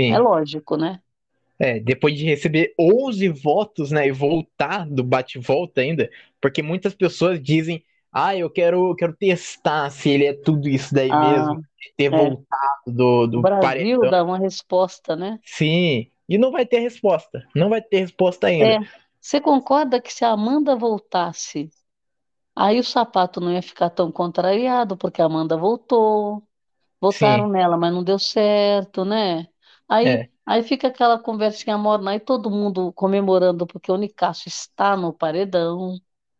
[0.07, 0.19] É Sim.
[0.19, 1.01] lógico, né?
[1.59, 6.07] É, depois de receber 11 votos, né, e voltar do bate-volta ainda,
[6.39, 11.11] porque muitas pessoas dizem, ah, eu quero, quero testar se ele é tudo isso daí
[11.11, 11.63] Ah, mesmo,
[11.95, 12.11] ter é.
[12.11, 14.07] voltado do, O do Brasil paredão.
[14.07, 15.39] dá uma resposta, né?
[15.45, 18.77] Sim, e não vai ter resposta, não vai ter resposta É.
[19.27, 21.69] Você concorda que se a Amanda voltasse,
[22.55, 26.47] aí o sapato não ia ficar tão contrariado, porque a Amanda voltou,
[27.01, 29.47] votaram Sim, nela, mas não deu certo, né?
[29.89, 34.97] Aí, é, aí fica aquela conversinha morna, aí todo mundo comemorando porque o Nicásio está
[34.97, 35.99] no paredão,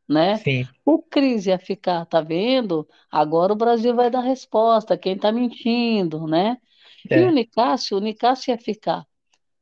[0.10, 0.46] né?
[0.46, 2.88] sim, O Cris ia ficar, tá vendo?
[3.12, 6.58] Agora o Brasil vai dar resposta, quem tá mentindo, né?
[7.14, 9.06] E o é, Nicásio, o Nicásio ia ficar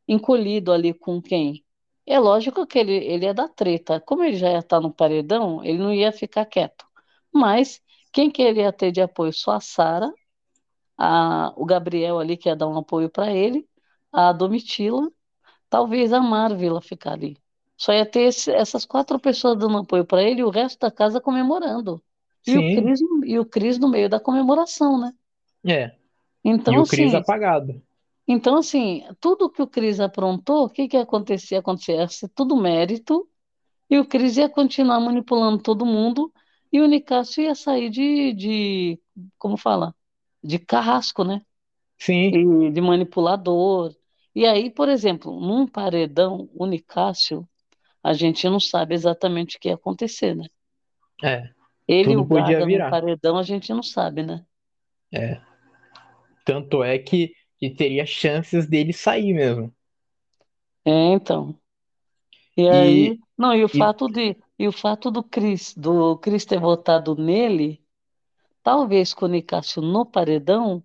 [0.08, 1.65] encolhido ali com quem?
[2.06, 4.00] É lógico que ele, ele é da treta.
[4.00, 6.86] Como ele já ia estar no paredão, ele não ia ficar quieto.
[7.34, 7.82] Mas
[8.12, 9.34] quem que ele ia ter de apoio?
[9.34, 10.12] Só a Sara,
[10.98, 13.68] a- o Gabriel ali, que ia dar um apoio para ele,
[14.12, 15.12] a Domitila,
[15.70, 17.38] talvez a Marvila ficar ali.
[17.78, 20.92] Só ia ter esse- essas quatro pessoas dando apoio para ele e o resto da
[20.92, 22.04] casa comemorando.
[22.48, 25.14] E o sim, Cris, e o Cris no meio da comemoração, né?
[25.68, 25.96] é.
[26.70, 27.82] E Então, o Cris assim, apagado.
[28.28, 31.60] Então, assim, tudo que o Cris aprontou, o que que acontecia?
[31.60, 33.28] Acontecia ia ser tudo mérito,
[33.90, 36.34] e o Cris ia continuar manipulando todo mundo,
[36.72, 39.02] e o Nicásio ia sair de, de,
[39.38, 39.96] como fala?
[40.44, 41.42] De carrasco, né?
[41.98, 42.32] Sim,
[42.68, 43.96] E de manipulador.
[44.34, 47.48] E aí, por exemplo, num paredão, o Nicásio,
[48.04, 50.46] a gente não sabe exatamente o que ia acontecer, né?
[51.24, 51.50] é.
[51.88, 52.90] Ele e o Gaga num virar.
[52.90, 54.44] paredão, a gente não sabe, né?
[55.14, 55.40] É.
[56.44, 57.34] Tanto é que,
[57.72, 59.74] que teria chances dele sair mesmo.
[60.84, 61.60] É, então.
[62.58, 66.18] E aí, E, não, e o e fato de, e o fato do Cris, do
[66.20, 67.84] Cris ter votado nele,
[68.64, 70.84] talvez com o Nicásio no paredão,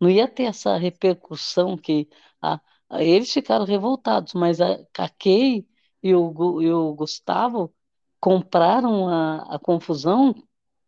[0.00, 2.08] não ia ter essa repercussão que
[2.42, 2.60] a,
[2.90, 5.66] a- eles ficaram revoltados, mas a, a Kay
[6.02, 7.74] e o, e o Gustavo
[8.20, 10.34] compraram a, a confusão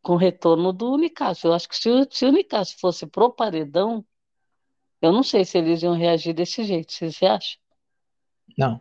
[0.02, 1.48] com o retorno do Nicásio.
[1.48, 4.04] Eu acho que se, o- se o Nicásio fosse pro paredão,
[5.02, 6.92] eu não sei se eles iam reagir desse jeito.
[6.92, 7.58] Você acha?
[8.56, 8.80] não,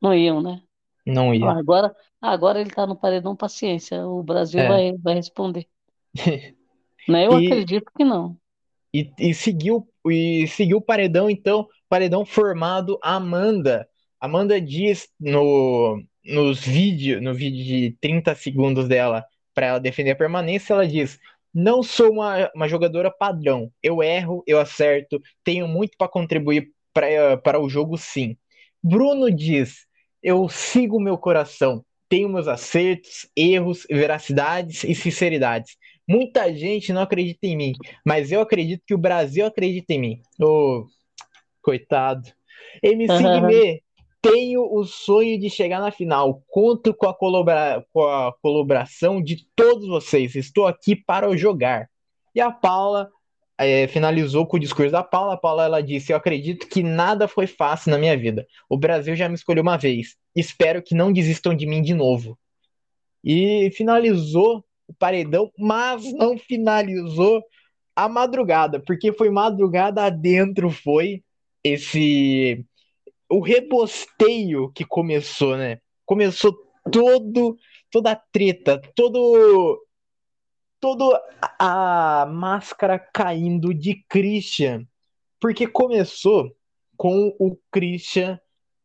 [0.00, 0.62] Não iam, né?
[1.06, 1.58] não Ah, ia.
[1.58, 4.06] Agora, agora ele está no paredão, paciência.
[4.08, 4.66] O Brasil É.
[4.66, 5.68] vai, vai responder.
[7.06, 7.26] Né?
[7.26, 8.36] Eu E, acredito que não.
[8.92, 13.88] e, e seguiu e seguiu o paredão, então, paredão formado Amanda.
[14.20, 19.24] Amanda diz no, nos vídeos, no vídeo de 30 segundos dela
[19.54, 21.18] para ela defender a permanência, ela diz:
[21.54, 23.70] não sou uma, uma jogadora padrão.
[23.82, 28.36] Eu erro, eu acerto, tenho muito para contribuir para o jogo, sim.
[28.82, 29.86] Bruno diz:
[30.22, 35.76] eu sigo meu coração, tenho meus acertos, erros, veracidades e sinceridades.
[36.06, 37.72] Muita gente não acredita em mim,
[38.04, 40.22] mas eu acredito que o Brasil acredita em mim.
[40.40, 40.84] Oh,
[41.62, 42.28] coitado.
[42.82, 43.40] MC uhum.
[43.40, 43.82] Guimê,
[44.22, 46.42] tenho o sonho de chegar na final.
[46.48, 50.36] Conto com a, colabora com a colaboração de todos vocês.
[50.36, 51.90] Estou aqui para jogar.
[52.32, 53.10] E a Paula
[53.58, 55.34] é, finalizou com o discurso da Paula.
[55.34, 58.46] A Paula ela disse: Eu acredito que nada foi fácil na minha vida.
[58.68, 60.16] O Brasil já me escolheu uma vez.
[60.34, 62.38] Espero que não desistam de mim de novo.
[63.24, 67.42] E finalizou o paredão, mas não finalizou
[67.94, 71.22] a madrugada, porque foi madrugada adentro, foi
[71.62, 72.64] esse
[73.32, 75.78] o rebosteio que começou, né?
[76.04, 76.54] Começou
[76.90, 77.56] todo
[77.90, 79.82] toda a treta, todo
[80.78, 81.16] todo
[81.58, 84.84] a máscara caindo de Christian,
[85.40, 86.54] porque começou
[86.96, 88.38] com o Christian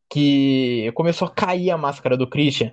[0.09, 2.71] que começou a cair a máscara do Christian,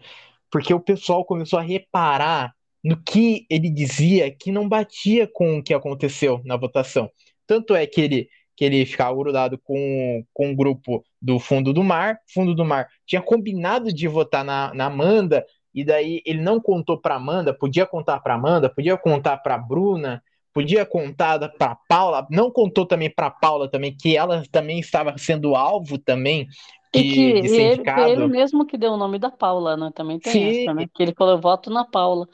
[0.51, 2.55] porque o pessoal começou a reparar
[2.85, 7.11] no que ele dizia que não batia com o que aconteceu na votação.
[7.47, 11.83] Tanto é que ele que ele ficava grudado com, com o grupo do Fundo do
[11.83, 12.19] Mar.
[12.33, 15.45] Fundo do Mar tinha combinado de votar na, na Amanda,
[15.75, 20.23] e daí ele não contou para Amanda, podia contar para Amanda, podia contar para Bruna,
[20.53, 25.57] podia contar para Paula, não contou também para Paula também que ela também estava sendo
[25.57, 26.47] alvo também
[26.95, 29.91] e que de ele, ele mesmo que deu o nome da Paula, né?
[29.93, 30.63] Também tem Sim.
[30.63, 30.87] essa, né?
[30.95, 32.29] Que ele falou, voto na Paula.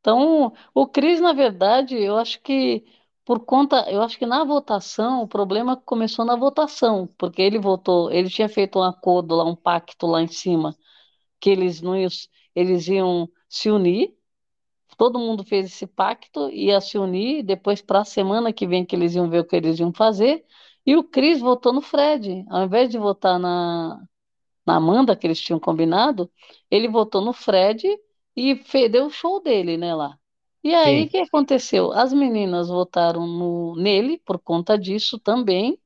[0.00, 2.84] Então, o Cris, na verdade, eu acho que
[3.24, 8.10] por conta, eu acho que na votação, o problema começou na votação, porque ele votou,
[8.10, 10.76] ele tinha feito um acordo lá, um pacto lá em cima,
[11.40, 12.10] que eles não iam,
[12.54, 14.14] eles iam se unir,
[14.96, 18.96] todo mundo fez esse pacto, ia se unir, depois para a semana que vem que
[18.96, 20.44] eles iam ver o que eles iam fazer,
[20.86, 24.02] e o Cris votou no Fred, ao invés de votar na,
[24.66, 26.30] na Amanda, que eles tinham combinado,
[26.70, 27.86] ele votou no Fred
[28.36, 30.18] e fez, deu o show dele, né, lá.
[30.64, 31.92] E aí, o que aconteceu?
[31.92, 35.78] As meninas votaram no, nele por conta disso também.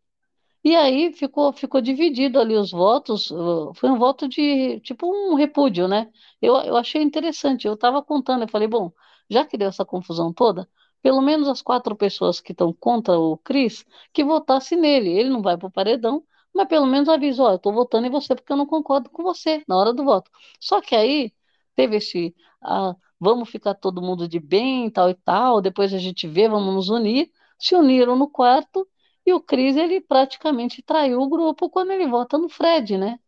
[0.64, 3.30] E aí ficou, ficou dividido ali os votos.
[3.30, 6.10] Uh, foi um voto de tipo um repúdio, né?
[6.42, 7.66] Eu, eu achei interessante.
[7.66, 8.92] Eu estava contando, eu falei, bom,
[9.30, 10.68] já que deu essa confusão toda,
[11.02, 15.10] pelo menos as quatro pessoas que estão contra o Cris, que votasse nele.
[15.10, 16.24] Ele não vai para o paredão,
[16.54, 19.22] mas pelo menos avisou, ó, eu estou votando em você porque eu não concordo com
[19.22, 20.30] você na hora do voto.
[20.60, 21.32] Só que aí
[21.74, 22.34] teve esse.
[22.62, 26.74] Ah, vamos ficar todo mundo de bem, tal e tal, depois a gente vê, vamos
[26.74, 27.30] nos unir.
[27.58, 28.86] Se uniram no quarto
[29.26, 33.18] e o Cris, ele praticamente traiu o grupo quando ele vota no Fred, né?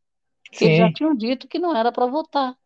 [0.52, 0.66] Sim.
[0.66, 2.56] Eles já tinham dito que não era para votar.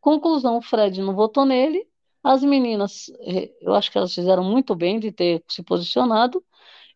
[0.00, 1.86] Conclusão, o Fred não votou nele,
[2.22, 6.44] as meninas, eh, eu acho que elas fizeram muito bem de ter se posicionado,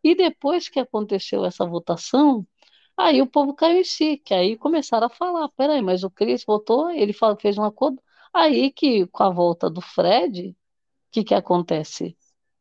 [0.03, 2.47] e depois que aconteceu essa votação,
[2.97, 6.45] aí o povo caiu em si, que aí começaram a falar, peraí, mas o Cris
[6.45, 8.01] votou, ele fez um acordo,
[8.33, 10.57] Aí que, com a volta do Fred, o
[11.13, 12.17] que, que acontece?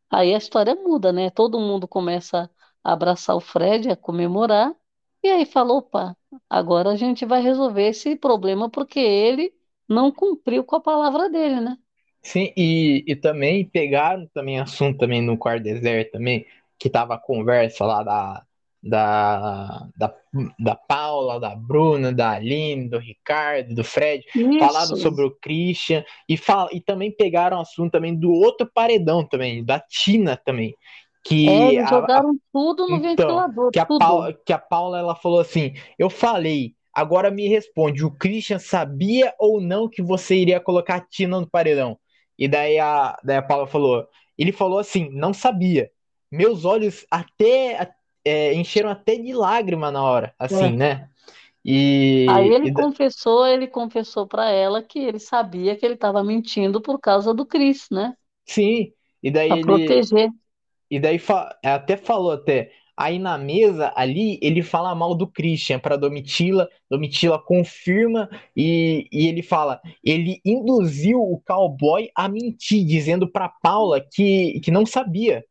[0.10, 1.30] Aí a história muda, né?
[1.32, 2.50] Todo mundo começa
[2.84, 4.76] a abraçar o Fred, a comemorar,
[5.24, 6.18] e aí falou, opa,
[6.50, 9.54] agora a gente vai resolver esse problema porque ele
[9.90, 11.78] não cumpriu com a palavra dele, né?
[12.24, 16.46] Sim, e, e também pegaram também assunto também no quarto deserto também,
[16.78, 18.46] que tava a conversa lá da,
[18.84, 20.14] da, da,
[20.60, 24.60] da Paula, da Bruna, da Aline, do Ricardo, do Fred, Isso.
[24.60, 29.64] falaram sobre o Christian e, fal e também pegaram assunto também do outro paredão também,
[29.64, 30.76] da Tina também.
[31.24, 33.72] Que é, eles jogaram a, tudo no então, ventilador.
[33.72, 38.10] Que a, Paula, que a Paula ela falou assim: Eu falei, agora me responde, o
[38.10, 42.00] Christian sabia ou não que você iria colocar a Tina no paredão?
[42.40, 45.92] E daí a, daí a Paula falou: Ele falou assim, não sabia.
[46.32, 47.94] Meus olhos até,
[48.26, 50.72] é, encheram até de lágrima na hora, assim, é.
[50.72, 51.10] né?
[51.64, 52.74] E, Aí ele e...
[52.74, 57.46] confessou, ele confessou para ela que ele sabia que ele estava mentindo por causa do
[57.46, 58.16] Cris, né?
[58.46, 58.92] Sim,
[59.22, 60.30] e daí pra ele proteger.
[60.90, 61.56] E daí fa...
[61.64, 67.40] até falou até aí na mesa ali ele fala mal do Christian para Domitila, Domitila
[67.40, 74.60] confirma e, e ele fala, ele induziu o cowboy a mentir, dizendo para Paula que,
[74.60, 75.44] que não sabia.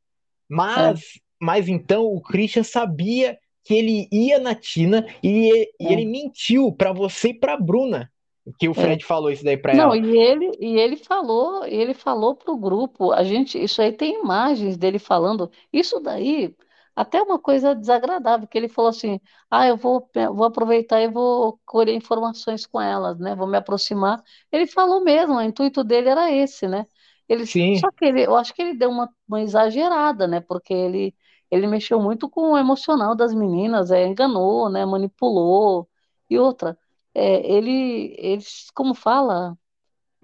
[0.49, 1.21] Mas.
[1.41, 5.71] Mas então o Christian sabia que ele ia na Tina e, é.
[5.81, 8.11] e ele mentiu para você e para Bruna.
[8.59, 8.75] Que o é.
[8.75, 9.07] Fred é.
[9.07, 9.87] falou isso daí para ela.
[9.87, 14.21] Não, e ele e ele falou, ele falou pro grupo, a gente, isso aí tem
[14.21, 15.51] imagens dele falando.
[15.73, 16.55] Isso daí
[16.95, 19.21] até uma coisa desagradável, que ele falou assim,
[19.51, 23.35] ah, eu vou, vou aproveitar e vou colher informações com elas, né?
[23.35, 24.23] Vou me aproximar.
[24.53, 26.87] Ele falou mesmo, o intuito dele era esse, né?
[27.29, 30.41] Ele, Sim, só que ele, eu acho que ele deu uma, uma exagerada, né?
[30.41, 31.15] Porque ele,
[31.51, 34.85] ele mexeu muito com o emocional das meninas, é, enganou, né?
[34.87, 35.89] Manipulou.
[36.29, 36.79] E outra,
[37.15, 38.45] é, ele, ele,
[38.75, 39.59] como fala,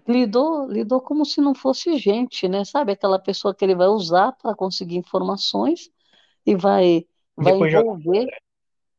[0.09, 2.65] lidou, lidou como se não fosse gente, né?
[2.65, 5.91] Sabe aquela pessoa que ele vai usar para conseguir informações
[6.47, 7.07] e vai,
[7.37, 7.91] vai depois joga.
[7.95, 8.27] envolver,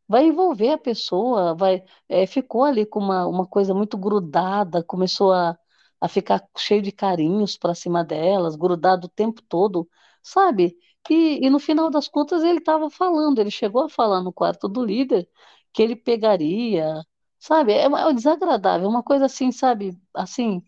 [0.07, 5.33] vai envolver a pessoa, vai, é, ficou ali com uma, uma coisa muito grudada, começou
[5.33, 5.57] a,
[5.99, 9.89] a ficar cheio de carinhos para cima delas, grudado o tempo todo,
[10.23, 10.77] sabe?
[11.13, 14.67] E, e no final das contas ele estava falando, ele chegou a falar no quarto
[14.67, 15.29] do líder
[15.73, 17.03] que ele pegaria,
[17.39, 17.73] sabe?
[17.73, 19.97] É, é desagradável, uma coisa assim, sabe?
[20.13, 20.61] Assim,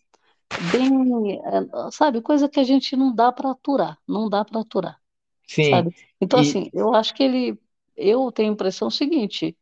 [0.58, 2.22] bem, é, sabe?
[2.22, 5.00] Coisa que a gente não dá para aturar, não dá para aturar
[5.48, 5.90] Sim.
[5.90, 5.94] sabe?
[6.22, 7.60] Então, E assim, eu acho que ele,
[7.96, 9.58] eu tenho a impressão seguinte,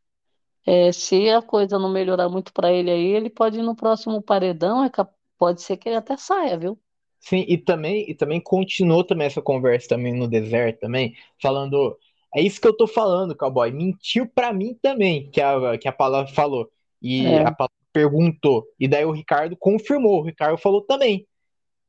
[0.66, 4.22] é, se a coisa não melhorar muito para ele aí, ele pode ir no próximo
[4.22, 6.80] paredão, é, cap- pode ser que ele até saia, viu?
[7.20, 11.96] Sim, e também, e também continuou também essa conversa também no deserto também, falando,
[12.34, 13.70] é isso que eu tô falando, cowboy.
[13.72, 16.70] Mentiu pra mim também, que a que a Paula falou.
[17.02, 21.26] E a É, Paula perguntou, e daí o Ricardo confirmou, o Ricardo falou também.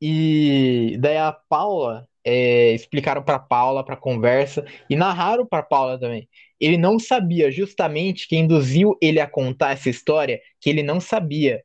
[0.00, 6.28] E daí a Paula é, explicaram para Paula para conversa e narraram para Paula também.
[6.58, 11.62] Ele não sabia justamente quem induziu ele a contar essa história, que ele não sabia.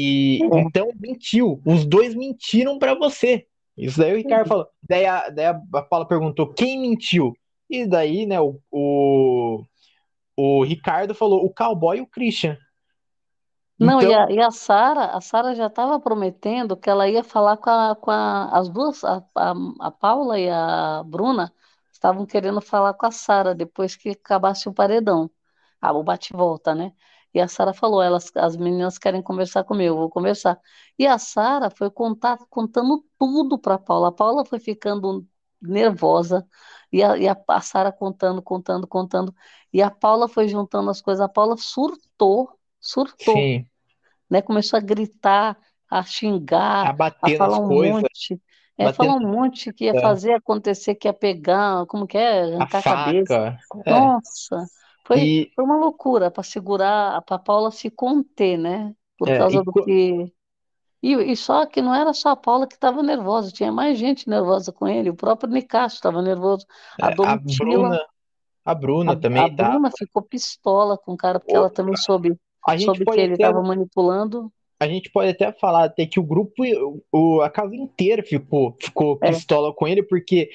[0.00, 0.68] E é.
[0.68, 1.60] então mentiu.
[1.66, 3.46] Os dois mentiram para você.
[3.76, 4.66] Isso daí o Ricardo falou.
[4.82, 7.32] Daí a, daí a a Paula perguntou quem mentiu.
[7.70, 9.64] E daí, né, o, o,
[10.36, 12.58] o Ricardo falou o cowboy e o Christian.
[13.78, 17.22] Não, e Então, a, e a Sara, a Sara já estava prometendo que ela ia
[17.22, 21.52] falar com, a, com a- as duas, a, a, a Paula e a Bruna,
[21.92, 25.30] estavam querendo falar com a Sara depois que acabasse o paredão,
[25.80, 26.92] ah, o bate-volta, né?
[27.38, 30.60] E a Sara falou, elas, as meninas querem conversar comigo, eu vou conversar.
[30.98, 34.08] E a Sara foi contar, contando tudo para a Paula.
[34.08, 35.26] A Paula foi ficando
[35.60, 36.46] nervosa,
[36.92, 39.34] e a, e a, a Sara contando, contando, contando.
[39.72, 41.20] E a Paula foi juntando as coisas.
[41.24, 43.68] A Paula surtou, surtou sim,
[44.30, 44.42] né?
[44.42, 45.58] Começou a gritar,
[45.90, 48.40] a xingar, a a bater falar nas um coisas, monte,
[48.76, 52.42] é, falar um monte que ia na- fazer acontecer, que ia pegar, como que é,
[52.56, 53.36] a arrancar a cabeça.
[53.36, 53.58] faca.
[53.86, 54.12] É.
[54.12, 54.64] Nossa,
[55.08, 58.94] foi, E, foi uma loucura para segurar, para Paula se conter, né?
[59.16, 60.32] Por é, causa e do que.
[61.02, 64.28] E, e só que não era só a Paula que estava nervosa, tinha mais gente
[64.28, 66.66] nervosa com ele, o próprio Nicasso estava nervoso,
[67.00, 68.06] a é, a Domitila, Bruna,
[68.64, 69.70] a a, Bruna a também tá.
[69.70, 72.36] Bruna ficou pistola com o cara, porque ela também soube,
[72.66, 74.52] A gente soube que ele estava manipulando.
[74.80, 76.62] A gente pode até falar até que o grupo,
[77.12, 80.50] o, a casa inteira ficou, ficou É, pistola com ele, porque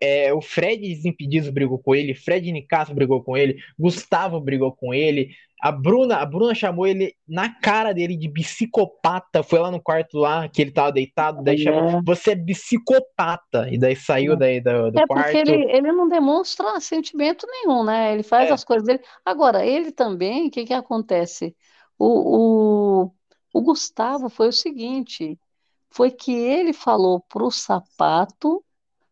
[0.00, 4.92] é, o Fred Desimpedidos brigou com ele, Fred Nicasso brigou com ele, Gustavo brigou com
[4.92, 5.30] ele,
[5.62, 10.18] a Bruna, a Bruna chamou ele na cara dele de psicopata, foi lá no quarto
[10.18, 12.02] lá, que ele tava deitado, daí chamou, é.
[12.04, 16.08] você é psicopata, e daí saiu daí do, do É porque ele, quarto, ele não
[16.08, 18.12] demonstra sentimento nenhum, né?
[18.12, 19.00] Ele faz é, as coisas dele.
[19.24, 21.54] Agora, ele também, o que que acontece?
[21.96, 23.12] O, o,
[23.52, 25.38] o Gustavo foi o seguinte,
[25.90, 28.64] foi que ele falou pro sapato,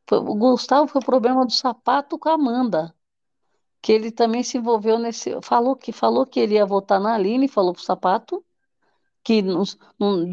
[0.08, 2.94] foi- o Gustavo foi o problema do sapato com a Amanda,
[3.82, 7.48] que ele também se envolveu nesse, falou que falou que ele ia votar na Aline,
[7.48, 8.44] falou pro sapato,
[9.24, 9.42] que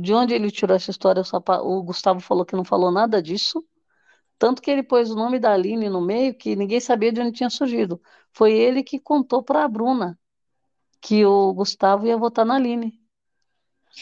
[0.01, 3.21] de onde ele tirou essa história, o, sapa- o Gustavo falou que não falou nada
[3.21, 3.65] disso.
[4.39, 7.33] Tanto que ele pôs o nome da Aline no meio, que ninguém sabia de onde
[7.33, 8.01] tinha surgido.
[8.33, 10.19] Foi ele que contou para a Bruna
[11.01, 12.99] que o Gustavo ia votar na Aline.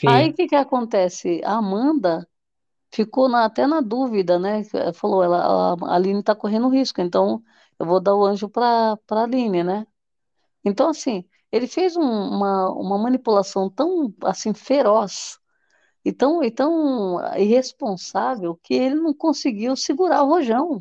[0.04, 1.42] Aí o sim, que que acontece?
[1.44, 2.28] A Amanda
[2.94, 4.64] ficou na- até na dúvida, né?
[4.96, 7.44] Falou, ela, a Aline está correndo risco, então
[7.80, 9.88] eu vou dar o anjo para para Aline, né?
[10.66, 15.40] Então, assim, ele fez um- uma, uma manipulação tão, assim, feroz
[16.06, 20.80] e tão, e tão irresponsável que ele não conseguiu segurar o rojão.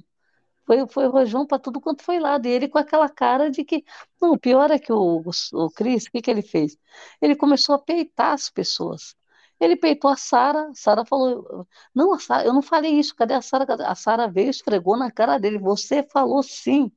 [0.67, 2.47] Foi, foi rojão para tudo quanto foi lado.
[2.47, 3.85] E ele com aquela cara de que.
[4.21, 6.77] Não, o pior é que o, o Cris, o que, que ele fez?
[7.21, 9.15] Ele começou a peitar as pessoas.
[9.61, 10.71] Ele peitou a Sara.
[10.75, 13.15] Sara falou: Não, a Sara, eu não falei isso.
[13.15, 13.67] Cadê a Sara?
[13.67, 15.59] Cadê-" A Sara veio e esfregou na cara dele.
[15.59, 16.91] Você falou sim.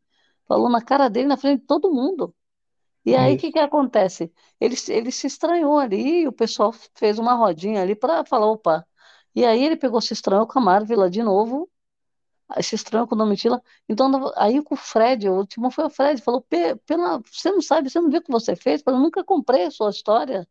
[0.48, 2.34] Falou na cara dele, na frente de todo mundo.
[3.06, 4.32] E aí o que, que acontece?
[4.60, 6.22] Ele, se- ele se estranhou ali.
[6.24, 8.86] E o pessoal fez uma rodinha ali para falar: opa.
[9.36, 11.70] E aí ele pegou, se estranhou com a Marvila de novo
[12.58, 13.62] esse estranho com Domitila.
[13.90, 17.62] Então, aí com o Fred, o último foi o Fred, falou: "Pe- pela, você não
[17.62, 18.82] sabe, você não viu o que você fez?
[18.86, 20.48] Eu nunca comprei a sua história.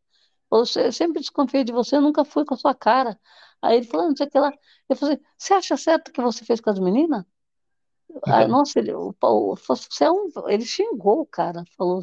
[0.51, 3.19] Eu sempre desconfiei de você, eu nunca fui com a sua cara.
[3.61, 4.53] Aí ele falou: "Ah, não sei o que lá.
[4.89, 7.25] Eu falei: você acha certo o que você fez com as meninas?
[8.25, 12.01] Ah, Então, nossa, ele, o Paulo, você é um, ele xingou o cara, falou,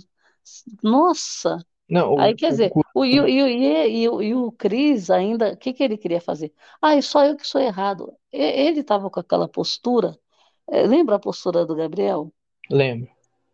[0.83, 1.59] nossa.
[1.89, 4.53] Não, Aí, o, quer dizer, o, o, e, o- e, o- e, o e o
[4.53, 6.53] Cris ainda, o que que ele queria fazer?
[6.81, 8.13] Ah, é só eu que sou errado.
[8.33, 10.19] E- Ele estava com aquela postura,
[10.69, 12.33] eh, lembra a postura do Gabriel?
[12.71, 13.11] lembro.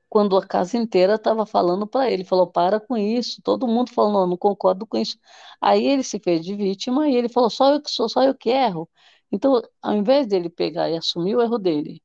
[0.09, 4.13] Quando a casa inteira estava falando para ele, falou, para com isso, todo mundo falou,
[4.13, 5.17] não, não concordo com isso.
[5.61, 8.35] Aí ele se fez de vítima e ele falou, só eu que sou, só eu
[8.35, 8.89] que erro.
[9.31, 12.03] Então, ao invés dele pegar e assumir o erro dele,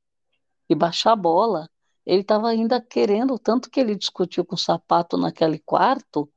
[0.70, 1.70] e baixar a bola.
[2.06, 6.32] Ele estava ainda querendo, tanto que ele discutiu com o sapato naquele quarto,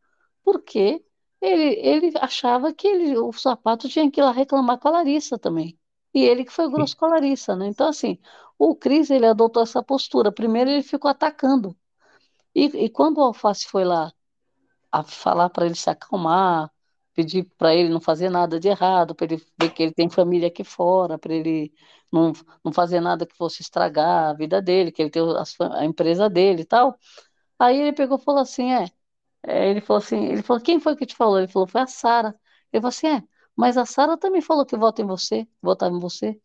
[0.45, 1.05] porque
[1.41, 5.39] ele, ele achava que ele, o sapato tinha que ir lá reclamar com a Larissa
[5.39, 5.79] também.
[6.14, 7.66] E ele que foi grosso com a Larissa, né?
[7.69, 8.19] Então, assim,
[8.59, 10.33] o Cris, ele adotou essa postura.
[10.33, 11.77] Primeiro, ele ficou atacando.
[12.55, 14.12] E, e quando o Alface foi lá
[14.93, 16.71] a falar para ele se acalmar,
[17.19, 20.49] pedir para ele não fazer nada de errado, para ele ver que ele tem família
[20.49, 21.73] aqui fora, para ele
[22.12, 22.33] não,
[22.64, 25.23] não fazer nada que fosse estragar a vida dele, que ele tem
[25.57, 26.97] fa- a empresa dele e tal.
[27.59, 28.87] Aí ele pegou e falou assim, é,
[29.45, 31.39] é, ele falou assim, ele falou, quem foi que te falou?
[31.39, 32.31] Ele falou, foi a Sara.
[32.73, 33.23] Ele falou assim, é,
[33.57, 36.41] mas a Sara também falou que vota em você, votava em você.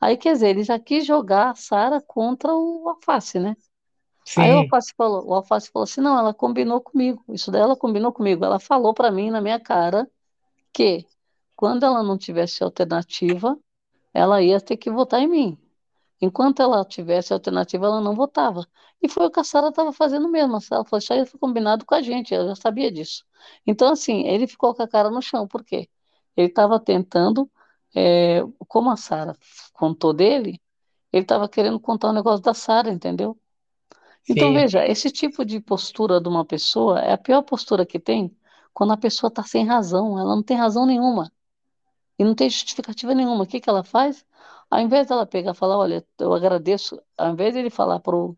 [0.00, 3.56] Aí, quer dizer, ele já quis jogar a Sara contra o Alface, né?
[4.34, 7.62] Aí o Sim, Alface falou, o Alface falou assim, não, ela combinou comigo, isso daí
[7.62, 10.08] ela combinou comigo, ela falou pra mim na minha cara
[10.76, 11.06] que
[11.56, 13.58] quando ela não tivesse alternativa,
[14.12, 15.58] ela ia ter que votar em mim.
[16.20, 18.66] Enquanto ela tivesse alternativa, ela não votava.
[19.00, 20.58] E foi o que a Sara estava fazendo mesmo.
[20.70, 23.24] Ela falou, isso aí foi combinado com a gente, eu já sabia disso.
[23.66, 25.88] Então, assim, ele ficou com a cara no chão, por quê?
[26.36, 27.50] Ele estava tentando,
[27.94, 29.34] é, como a Sara
[29.72, 30.60] contou dele,
[31.10, 33.38] ele estava querendo contar o negócio da Sara, entendeu?
[34.28, 34.54] Então, sim.
[34.54, 38.35] veja, esse tipo de postura de uma pessoa é a pior postura que tem
[38.76, 41.32] quando a pessoa está sem razão, ela não tem razão nenhuma
[42.18, 43.44] e não tem justificativa nenhuma.
[43.44, 44.26] O que que ela faz?
[44.70, 48.36] Ao invés dela pegar e falar, olha, eu agradeço, ao invés de ele falar pro,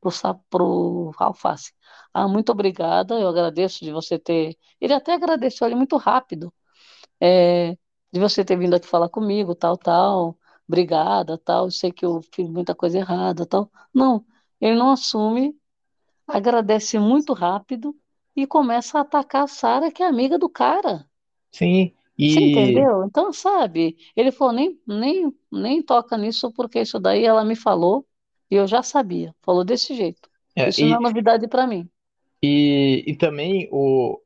[0.00, 0.10] pro,
[0.48, 1.72] pro alface,
[2.14, 4.56] ah, muito obrigada, eu agradeço de você ter.
[4.80, 6.54] Ele até agradeceu ele muito rápido,
[7.20, 7.76] é,
[8.12, 10.38] de você ter vindo aqui falar comigo, tal, tal,
[10.68, 13.70] obrigada, tal, eu sei que eu fiz muita coisa errada, tal.
[13.94, 14.24] Não,
[14.60, 15.58] ele não assume
[16.28, 17.94] agradece muito rápido
[18.42, 21.08] e começa a atacar a Sara, que é amiga do cara.
[21.52, 21.92] Sim,
[22.26, 23.04] Você e, entendeu?
[23.04, 28.06] Então, sabe, ele falou, nem, nem, nem toca nisso, porque isso daí ela me falou
[28.50, 29.34] e eu já sabia.
[29.42, 30.28] Falou desse jeito.
[30.56, 31.90] é, Isso não é e, novidade para mim.
[32.42, 34.20] e, e também o,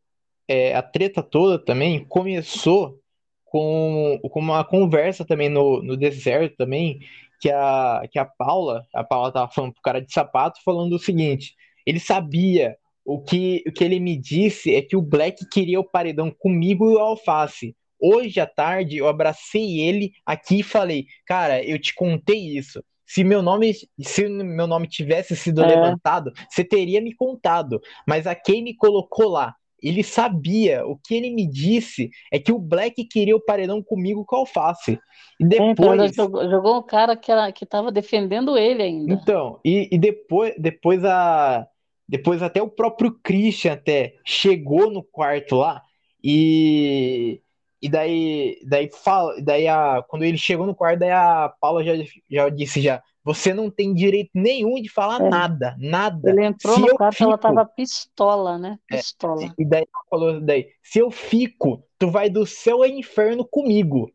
[0.48, 3.00] é, a treta toda também começou
[3.46, 7.00] com, com uma conversa também no, no deserto também,
[7.40, 10.98] que a, que a Paula, a Paula tava falando pro cara de sapato, falando o
[10.98, 11.54] seguinte,
[11.86, 15.84] ele sabia, o que, o que ele me disse é que o Black queria o
[15.84, 17.76] paredão comigo e o Alface.
[18.00, 22.82] Hoje à tarde eu abracei ele aqui e falei, cara, eu te contei isso.
[23.06, 27.80] Se meu nome, se meu nome tivesse sido É, levantado, você teria me contado.
[28.08, 32.50] Mas a quem me colocou lá, ele sabia, o que ele me disse é que
[32.50, 34.98] o Black queria o paredão comigo com a Alface.
[35.38, 39.12] E então depois, jogou, jogou um cara que era, que estava defendendo ele ainda.
[39.12, 41.66] então, e, e depois, depois a
[42.08, 45.82] depois até o próprio Christian até chegou no quarto lá
[46.22, 47.40] e
[47.82, 51.92] e daí daí fala, daí a quando ele chegou no quarto, daí a Paula já,
[52.30, 56.30] já disse já, você não tem direito nenhum de falar É, nada, nada.
[56.30, 58.78] ele entrou Se no quarto, ela fico estava pistola, né?
[58.90, 59.54] É, Pistola.
[59.58, 64.10] e daí ela falou daí, se eu fico, tu vai do céu ao inferno comigo,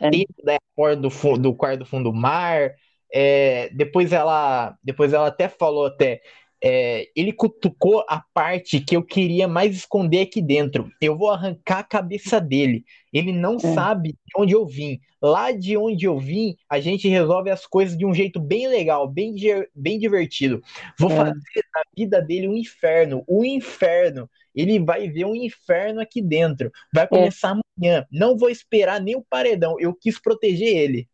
[0.00, 2.72] É, batendo daí a porta do, fundo, do quarto do fundo do mar.
[3.12, 6.22] É, depois ela, depois ela até falou até,
[6.62, 10.90] é, ele cutucou a parte que eu queria mais esconder aqui dentro.
[11.00, 12.84] Eu vou arrancar a cabeça dele.
[13.12, 15.00] Ele não é, sabe de onde eu vim.
[15.22, 19.08] Lá de onde eu vim, a gente resolve as coisas de um jeito bem legal,
[19.08, 19.34] bem,
[19.74, 20.62] bem divertido.
[20.98, 21.60] Vou fazer é.
[21.74, 24.28] da vida dele um inferno, um inferno.
[24.54, 26.70] Ele vai ver um inferno aqui dentro.
[26.92, 27.06] Vai é.
[27.06, 28.06] começar amanhã.
[28.10, 29.76] Não vou esperar nem o paredão.
[29.78, 31.08] Eu quis proteger ele.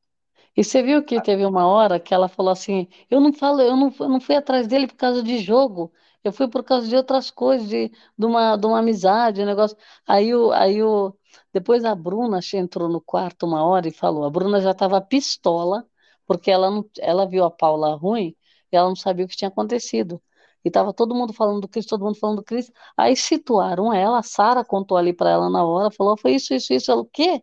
[0.57, 3.77] E você viu que teve uma hora que ela falou assim: eu não falo, eu
[3.77, 5.93] não, eu não fui atrás dele por causa de jogo,
[6.25, 7.89] eu fui por causa de outras coisas, de,
[8.19, 9.77] de uma, de uma amizade, um negócio.
[10.07, 11.15] Aí, o, aí o,
[11.53, 15.87] depois a Bruna entrou no quarto uma hora e falou: a Bruna já estava pistola,
[16.27, 18.35] porque ela, não, ela viu a Paula ruim
[18.73, 20.21] e ela não sabia o que tinha acontecido.
[20.65, 22.71] E estava todo mundo falando do Cris, todo mundo falando do Cris.
[22.97, 26.73] Aí situaram ela, a Sara contou ali para ela na hora, falou: foi isso, isso,
[26.73, 26.91] isso.
[26.91, 27.43] Ela, o quê?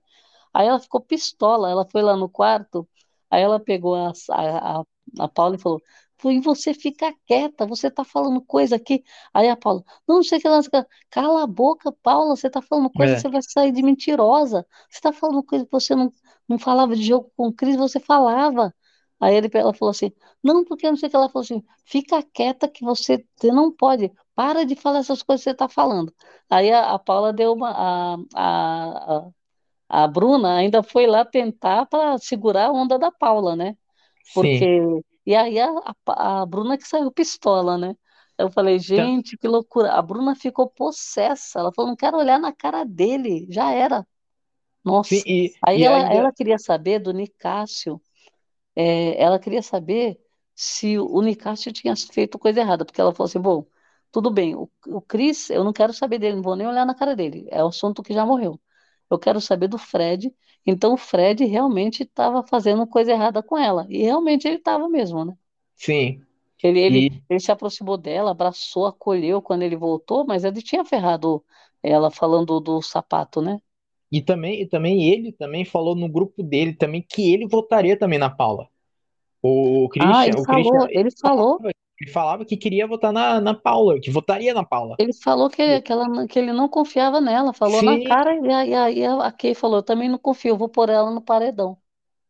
[0.53, 2.87] Aí ela ficou pistola, ela foi lá no quarto.
[3.33, 4.83] Aí ela pegou a, a,
[5.19, 5.81] a, Paula e falou:
[6.25, 9.03] e você fica quieta, você tá falando coisa aqui.
[9.33, 10.59] Aí a Paula, não, não sei o que lá,
[11.09, 14.65] cala a boca, Paula, você tá falando coisa, É, você vai sair de mentirosa.
[14.89, 16.11] Você tá falando coisa que você não,
[16.47, 18.71] não falava de jogo com o Cris, você falava.
[19.19, 20.11] Aí ele, ela falou assim,
[20.43, 23.71] não, porque não sei o que ela falou assim, fica quieta que você, você não
[23.71, 26.13] pode, para de falar essas coisas que você está falando.
[26.49, 29.29] Aí a, a Paula deu uma, a, a, a,
[29.89, 33.77] a Bruna ainda foi lá tentar para segurar a onda da Paula, né?
[34.33, 35.03] Porque, Sim.
[35.25, 35.69] e aí a,
[36.07, 37.95] a, a Bruna que saiu pistola, né?
[38.37, 39.93] Eu falei, Então, gente, que loucura.
[39.93, 41.59] A Bruna ficou possessa.
[41.59, 43.47] Ela falou, não quero olhar na cara dele.
[43.51, 44.07] Já era.
[45.01, 45.25] sim, Nossa.
[45.25, 46.11] e, Aí e ela, ainda.
[46.11, 48.01] ela queria saber do Nicásio.
[48.75, 50.19] é, ela queria saber
[50.55, 52.85] se o Nicásio tinha feito coisa errada.
[52.85, 53.65] Porque ela falou assim, bom,
[54.11, 54.55] tudo bem.
[54.55, 56.35] O, o Cris, eu não quero saber dele.
[56.37, 57.47] Não vou nem olhar na cara dele.
[57.51, 58.59] É o assunto que já morreu.
[59.13, 60.33] Eu quero saber do Fred.
[60.65, 63.85] Então o Fred realmente estava fazendo coisa errada com ela.
[63.89, 65.37] E realmente ele estava mesmo, né?
[65.75, 66.21] Sim.
[66.63, 70.85] Ele, ele, E, ele se aproximou dela, abraçou, acolheu quando ele voltou, mas ele tinha
[70.85, 71.43] ferrado
[71.81, 73.59] ela falando do sapato, né?
[74.13, 78.19] e também, e também ele também falou no grupo dele também que ele votaria também
[78.19, 78.69] na Paula.
[79.41, 81.59] O Ah, ele Christian, o Christian falou, ele falou,
[81.99, 84.95] ele falava que queria votar na, na Paula, que votaria na Paula.
[84.97, 88.51] ele falou que, que, ela, que ele não confiava nela, falou na Sim, cara, e
[88.51, 91.11] a, e a, e a Kay falou, eu também não confio, eu vou pôr ela
[91.11, 91.77] no paredão.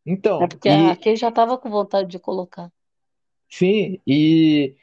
[0.04, 2.70] É então, porque a e Kay já estava com vontade de colocar.
[3.48, 4.76] sim, e,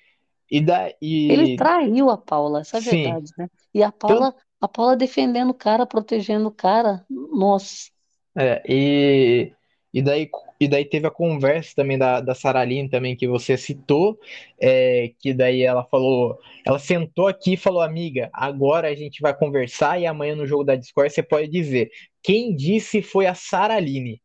[0.50, 0.90] e, da,
[1.28, 3.50] Ele e traiu a Paula, essa é a sim, verdade, né?
[3.74, 7.06] E a tanto, Paula, a Paula defendendo o cara, protegendo o cara.
[7.10, 7.90] Nossa,
[8.36, 9.54] é, e,
[9.94, 10.30] e daí,
[10.64, 14.20] e daí teve a conversa também da, da Saraline também que você citou,
[14.59, 19.36] é, que daí ela falou, ela sentou aqui e falou, amiga, agora a gente vai
[19.36, 21.89] conversar e amanhã no jogo da Discord você pode dizer,
[22.22, 24.22] quem disse foi a Saraline.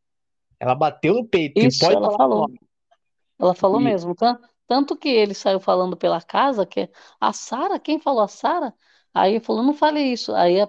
[0.61, 2.41] Ela bateu no peito isso pode ela falou.
[2.41, 2.61] nome.
[3.39, 4.15] Ela falou E, mesmo.
[4.15, 8.75] Tan- Tanto que ele saiu falando pela casa que a Sara, quem falou a Sara?
[9.17, 10.35] Aí ele falou, não falei isso.
[10.35, 10.69] Aí, a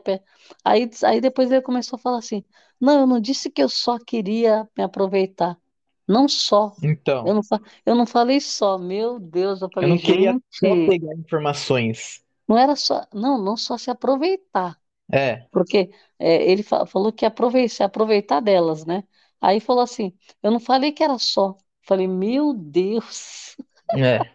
[0.64, 2.44] aí, aí depois ele começou a falar assim:
[2.80, 5.60] não, eu não disse que eu só queria me aproveitar.
[6.08, 6.78] Não só.
[7.24, 8.78] Eu então, não, fa- eu não falei só.
[8.78, 12.24] Meu Deus, eu eu falei, não queria só pegar informações.
[12.48, 14.80] não era só, não, não só se aproveitar.
[15.12, 19.04] É, Porque é, ele fa- falou que aprovei- se aproveitar delas, né?
[19.42, 21.58] Aí falou assim: eu não falei que era só.
[21.84, 23.56] Falei, meu Deus.
[23.96, 24.32] é.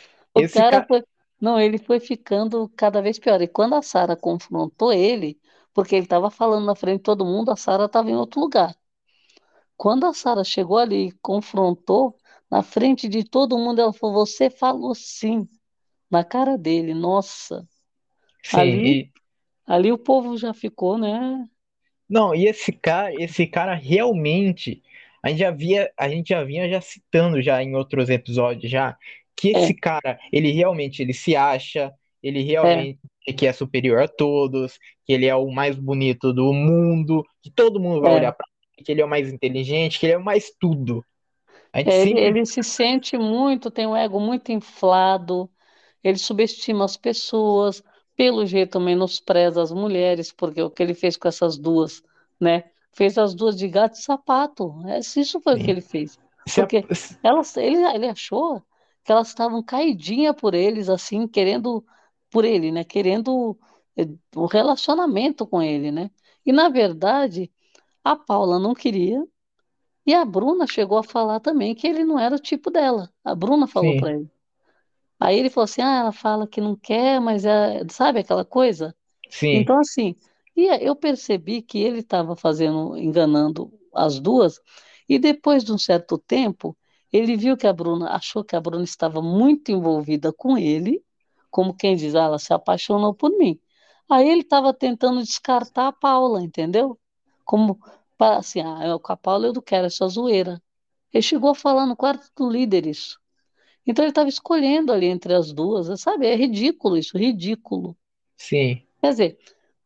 [0.34, 1.02] O Esse cara cara, foi.
[1.40, 3.40] Não, ele foi ficando cada vez pior.
[3.42, 5.40] E quando a Sara confrontou ele,
[5.74, 8.74] porque ele estava falando na frente de todo mundo, a Sara estava em outro lugar.
[9.76, 12.16] Quando a Sara chegou ali e confrontou,
[12.50, 15.48] na frente de todo mundo, ela falou: Você falou sim,
[16.10, 16.94] na cara dele.
[16.94, 17.68] Nossa,
[18.42, 19.12] sim, ali, e
[19.66, 21.48] ali o povo já ficou, né?
[22.08, 24.82] não, e esse cara, esse cara realmente,
[25.22, 28.96] a gente já via, a gente já vinha já citando já em outros episódios já,
[29.36, 32.98] que É, esse cara, ele realmente ele se acha, ele é, realmente
[33.36, 37.80] que é superior a todos, que ele é o mais bonito do mundo, que todo
[37.80, 38.32] mundo vai olhar é.
[38.32, 41.04] pra ele, que ele é o mais inteligente, que ele é o mais tudo.
[41.72, 45.50] É, Ele, sempre, ele se sente muito, tem um ego muito inflado,
[46.02, 47.82] ele subestima as pessoas,
[48.16, 52.02] pelo jeito menospreza as mulheres, porque o que ele fez com essas duas,
[52.40, 52.64] né?
[52.92, 54.74] Fez as duas de gato e sapato.
[54.86, 56.18] É, isso foi o que ele fez.
[56.54, 56.84] Porque
[57.22, 58.62] elas, ele, ele achou
[59.06, 61.86] que elas estavam caidinha por eles, assim, querendo,
[62.30, 62.84] por ele, né?
[62.84, 63.58] Querendo
[63.96, 66.10] eh, o relacionamento com ele, né?
[66.44, 67.52] E, na verdade,
[68.04, 69.24] a Paula não queria.
[70.06, 73.12] E a Bruna chegou a falar também que ele não era o tipo dela.
[73.24, 74.30] A Bruna falou para ele.
[75.18, 78.94] Aí ele falou assim: ah, ela fala que não quer, mas é, sabe aquela coisa?
[79.30, 80.16] sim, Então, assim,
[80.56, 84.60] e eu percebi que ele estava fazendo, enganando as duas,
[85.08, 86.76] e depois de um certo tempo,
[87.18, 91.04] ele viu que a Bruna, achou que a Bruna estava muito envolvida com ele,
[91.50, 93.60] como quem diz, ah, ela se apaixonou por mim.
[94.10, 96.98] Aí ele estava tentando descartar a Paula, entendeu?
[97.44, 97.78] Como,
[98.18, 100.62] assim, ah, com a Paula eu não quero essa zoeira.
[101.12, 103.18] Ele chegou a falar no quarto do líder isso.
[103.86, 106.26] Então ele estava escolhendo ali entre as duas, sabe?
[106.26, 107.96] É ridículo isso, ridículo.
[108.36, 109.38] sim, Quer dizer,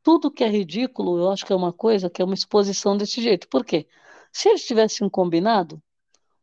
[0.03, 3.23] tudo que é ridículo, eu acho que é uma coisa que é uma exposição desse
[3.23, 3.49] jeito.
[3.49, 3.87] Por quê?
[4.33, 5.83] Se eles tivessem combinado,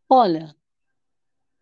[0.10, 0.56] olha,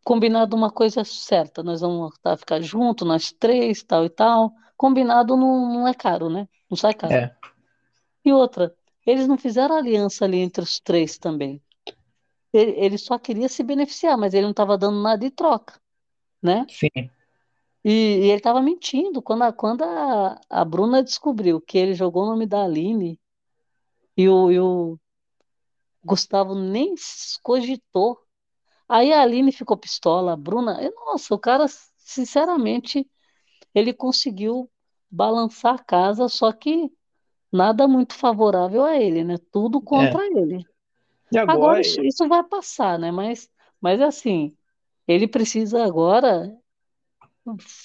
[0.06, 4.53] combinado uma coisa certa, nós vamos tá, ficar juntos, nós três, tal e tal.
[4.77, 6.48] Combinado não, não é caro, né?
[6.69, 7.14] Não sai caro.
[7.14, 7.36] é,
[8.23, 8.76] E outra,
[9.06, 11.61] eles não fizeram aliança ali entre os três também.
[12.53, 15.80] Ele, ele só queria se beneficiar, mas ele não estava dando nada de troca,
[16.41, 16.65] né?
[16.68, 17.10] sim,
[17.84, 19.22] E, e ele estava mentindo.
[19.22, 23.19] Quando, a, quando a, a Bruna descobriu que ele jogou o nome da Aline
[24.18, 24.99] e o, e o
[26.03, 26.95] Gustavo nem
[27.44, 28.24] cogitou,
[28.88, 30.82] aí a Aline ficou pistola, a Bruna.
[30.82, 31.66] e, Nossa, o cara,
[31.98, 33.07] sinceramente,
[33.74, 34.70] ele conseguiu
[35.10, 36.91] balançar a casa, só que
[37.52, 39.38] nada muito favorável a ele, né?
[39.52, 39.82] Tudo é.
[39.82, 40.66] contra ele.
[41.32, 43.12] E Agora agora, isso, isso vai passar, né?
[43.12, 43.49] Mas
[43.82, 44.56] Mas assim,
[45.07, 46.52] ele precisa agora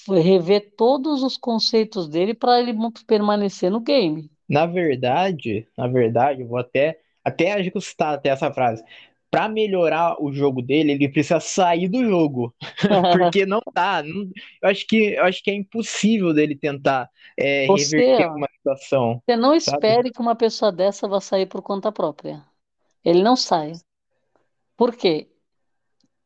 [0.07, 2.73] rever todos os conceitos dele para ele
[3.05, 4.29] permanecer no game.
[4.49, 8.83] Na verdade, na verdade, eu vou até até ajustar até essa frase.
[9.31, 12.53] Para melhorar o jogo dele, ele precisa sair do jogo,
[13.11, 14.03] porque não dá.
[14.03, 14.29] Não,
[14.61, 19.23] eu acho que eu acho que é impossível dele tentar é, Você, reverter uma situação,
[19.25, 19.87] você não sabe?
[19.87, 22.45] espere que uma pessoa dessa vá sair por conta própria.
[23.03, 23.73] Ele não sai.
[24.75, 25.29] Por quê?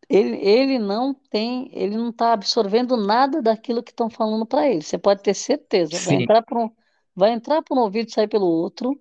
[0.10, 4.82] Ele, ele não tem, ele não está absorvendo nada daquilo que estão falando para ele.
[4.82, 6.00] Você pode ter certeza.
[6.00, 6.70] Vai Sim, entrar por um,
[7.16, 9.00] vai entrar por um ouvido e sair pelo outro.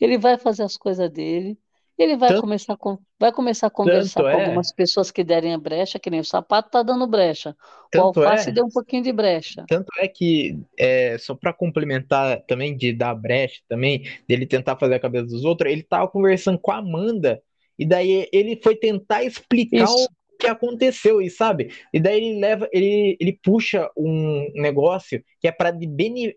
[0.00, 1.58] Ele vai fazer as coisas dele.
[1.98, 5.24] Ele vai tanto, começar a, con- vai começar a conversar com é, algumas pessoas que
[5.24, 7.56] derem a brecha, que nem o sapato está dando brecha.
[7.92, 9.68] O alface é deu um pouquinho de brecha.
[9.68, 14.94] Tanto é que, é, só para complementar também, de dar brecha também, dele tentar fazer
[14.94, 17.42] a cabeça dos outros, ele tava conversando com a Amanda,
[17.78, 20.08] e daí ele foi tentar explicar o Isso.
[20.38, 21.72] que aconteceu, e sabe?
[21.92, 25.72] E daí ele leva, ele, ele puxa um negócio que é para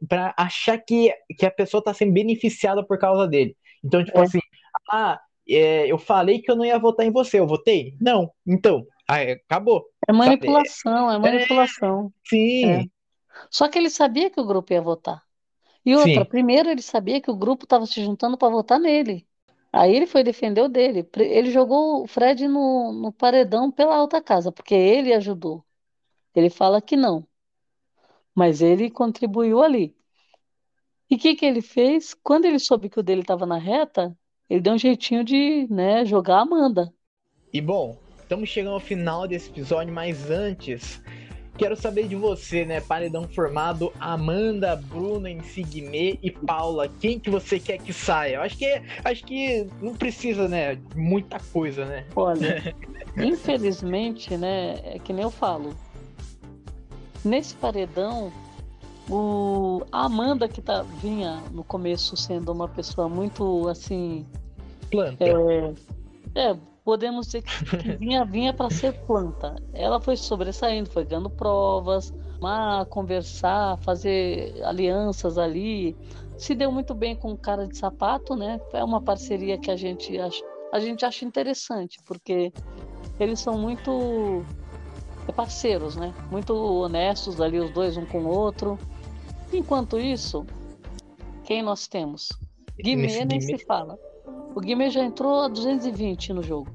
[0.07, 3.55] para achar que, que a pessoa tá sendo beneficiada por causa dele.
[3.83, 4.39] Então, tipo É, assim,
[4.91, 5.19] ah,
[5.49, 7.95] é, eu falei que eu não ia votar em você, eu votei?
[7.99, 10.11] Não, então, aí, acabou, é?
[10.11, 12.13] É, manipulação, é manipulação.
[12.25, 12.29] É.
[12.29, 12.91] sim,
[13.49, 15.23] Só que ele sabia que o grupo ia votar.
[15.85, 16.29] E outra, sim.
[16.29, 19.27] primeiro ele sabia que o grupo estava se juntando para votar nele.
[19.71, 21.07] Aí ele foi defender o dele.
[21.17, 25.63] Ele jogou o Fred no, no paredão pela alta casa, porque ele ajudou.
[26.35, 27.27] Ele fala que não,
[28.33, 29.95] mas ele contribuiu ali.
[31.09, 32.13] E o que que ele fez?
[32.13, 34.17] Quando ele soube que o dele estava na reta,
[34.49, 36.91] ele deu um jeitinho de, né, jogar a Amanda.
[37.53, 41.01] E bom, estamos chegando ao final desse episódio, mas antes,
[41.57, 42.79] quero saber de você, né?
[42.79, 46.89] Paredão formado, Amanda, Bruna, Insigme e Paula.
[46.99, 48.35] Quem que você quer que saia?
[48.35, 50.75] Eu acho que acho que não precisa, né?
[50.75, 52.05] de Muita coisa, né?
[52.15, 52.75] Olha,
[53.17, 55.75] infelizmente, né, é que nem eu falo.
[57.23, 58.31] Nesse paredão,
[59.09, 64.25] o a Amanda que tá, vinha no começo sendo uma pessoa muito assim,
[64.91, 65.25] Planta.
[66.35, 69.55] é, podemos dizer que, que vinha vinha para ser planta.
[69.73, 72.13] Ela foi sobressaindo, foi ganhando provas,
[72.43, 75.95] a conversar, fazer alianças ali.
[76.37, 78.59] Se deu muito bem com o cara de sapato, né?
[78.73, 82.51] É uma parceria que a gente acha, a gente acha interessante, porque
[83.19, 84.43] eles são muito
[85.35, 86.13] parceiros, né?
[86.31, 88.79] Muito honestos ali os dois um com o outro.
[89.51, 90.45] Enquanto isso,
[91.43, 92.29] quem nós temos?
[92.77, 93.97] Guimê nem se fala.
[94.55, 96.69] O Guimê já entrou a 220 no jogo.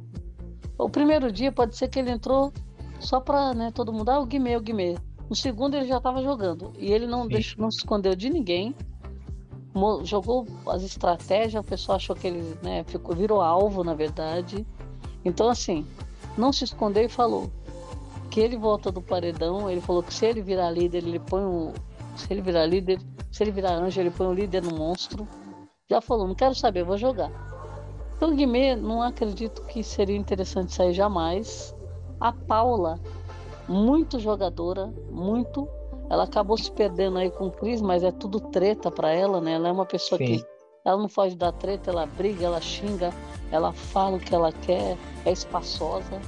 [0.76, 2.52] O primeiro dia pode ser que ele entrou
[2.98, 4.96] só para né, todo mundo, ah, o Guimê, o Guimê.
[5.28, 6.72] No segundo ele já estava jogando.
[6.78, 8.74] E ele não, deixou, não se escondeu de ninguém.
[10.04, 14.66] Jogou as estratégias, o pessoal achou que ele né, ficou, virou alvo, na verdade.
[15.24, 15.86] Então, assim,
[16.36, 17.50] não se escondeu e falou
[18.30, 19.70] que ele volta do paredão.
[19.70, 21.72] Ele falou que se ele virar líder, ele põe o.
[22.16, 23.00] Se ele virar líder,
[23.30, 25.26] se ele virar anjo, ele põe o líder no monstro.
[25.88, 27.30] Já falou, não quero saber, vou jogar.
[28.16, 31.74] Então, Guimê, não acredito que seria interessante sair jamais.
[32.20, 32.98] A Paula,
[33.68, 35.68] muito jogadora, muito.
[36.08, 39.52] Ela acabou se perdendo aí com o Cris, mas é tudo treta pra ela, né?
[39.52, 40.24] Ela é uma pessoa Sim.
[40.24, 40.46] que
[40.84, 43.10] ela não foge da treta, ela briga, ela xinga,
[43.50, 46.20] ela fala o que ela quer, é espaçosa,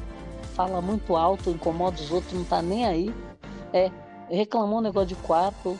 [0.54, 3.14] fala muito alto, incomoda os outros, não tá nem aí.
[3.72, 3.90] É,
[4.30, 5.78] reclamou um negócio de quarto.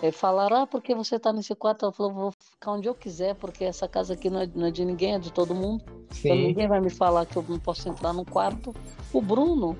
[0.00, 1.84] É, falaram, ah, porque você tá nesse quarto?
[1.84, 4.70] Ela falou, vou ficar onde eu quiser, porque essa casa aqui não é, não é
[4.70, 5.82] de ninguém, é de todo mundo.
[5.88, 6.46] Então Sim.
[6.46, 8.72] ninguém vai me falar que eu não posso entrar num quarto.
[9.12, 9.76] O Bruno,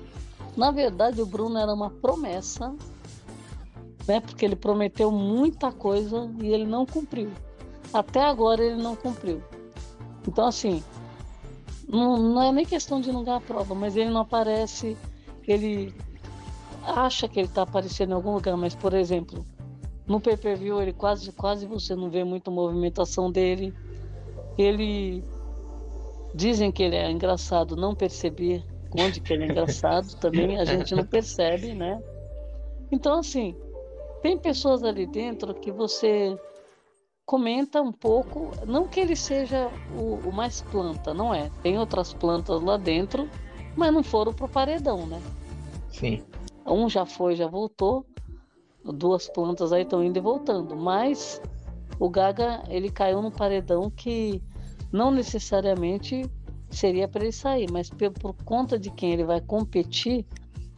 [0.57, 2.75] na verdade, o Bruno era uma promessa,
[4.05, 4.19] né?
[4.19, 7.31] Porque ele prometeu muita coisa e ele não cumpriu.
[7.93, 9.41] Até agora ele não cumpriu.
[10.27, 10.83] Então, assim,
[11.87, 14.97] não, não é nem questão de não ganhar a prova, mas ele não aparece,
[15.47, 15.93] ele
[16.89, 19.45] acha que ele está aparecendo em algum lugar, mas, por exemplo,
[20.07, 23.73] no pay-per-view ele quase, quase você não vê muita movimentação dele.
[24.57, 25.23] Ele
[26.33, 28.63] dizem que ele é engraçado, não perceber
[28.97, 32.01] onde que ele é engraçado também a gente não percebe, né?
[32.91, 33.55] Então assim,
[34.21, 36.35] tem pessoas ali dentro que você
[37.25, 41.51] comenta um pouco, não que ele seja o, o mais planta, não é?
[41.61, 43.29] Tem outras plantas lá dentro,
[43.75, 45.21] mas não foram pro paredão, né?
[45.91, 46.23] Sim.
[46.65, 48.05] Um já foi, já voltou.
[48.83, 50.75] Duas plantas aí estão indo e voltando.
[50.75, 51.41] Mas
[51.99, 54.41] o Gaga, ele caiu num paredão que
[54.91, 56.29] não necessariamente
[56.69, 60.25] seria para ele sair, mas por, por conta de quem ele vai competir,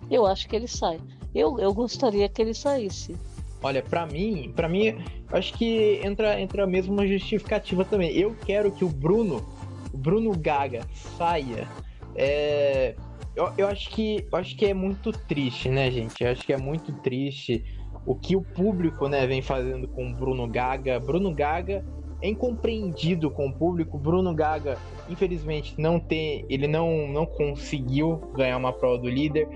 [0.10, 1.00] eu acho que ele sai.
[1.34, 3.16] Eu, eu gostaria que ele saísse.
[3.64, 4.96] Olha, pra mim, para mim,
[5.32, 8.12] acho que entra entra mesmo uma justificativa também.
[8.12, 9.46] Eu quero que o Bruno,
[9.94, 10.86] o Bruno Gaga
[11.18, 11.68] saia
[12.16, 12.96] é,
[13.36, 16.24] eu, eu, acho que, eu acho que é muito triste, né, gente?
[16.24, 17.64] Eu acho que é muito triste
[18.06, 21.00] o que o público né, vem fazendo com Bruno Gaga.
[21.00, 21.86] Bruno Gaga
[22.22, 23.98] é incompreendido com o público.
[23.98, 24.78] Bruno Gaga,
[25.10, 29.48] infelizmente, não tem, ele não, não conseguiu ganhar uma prova do líder.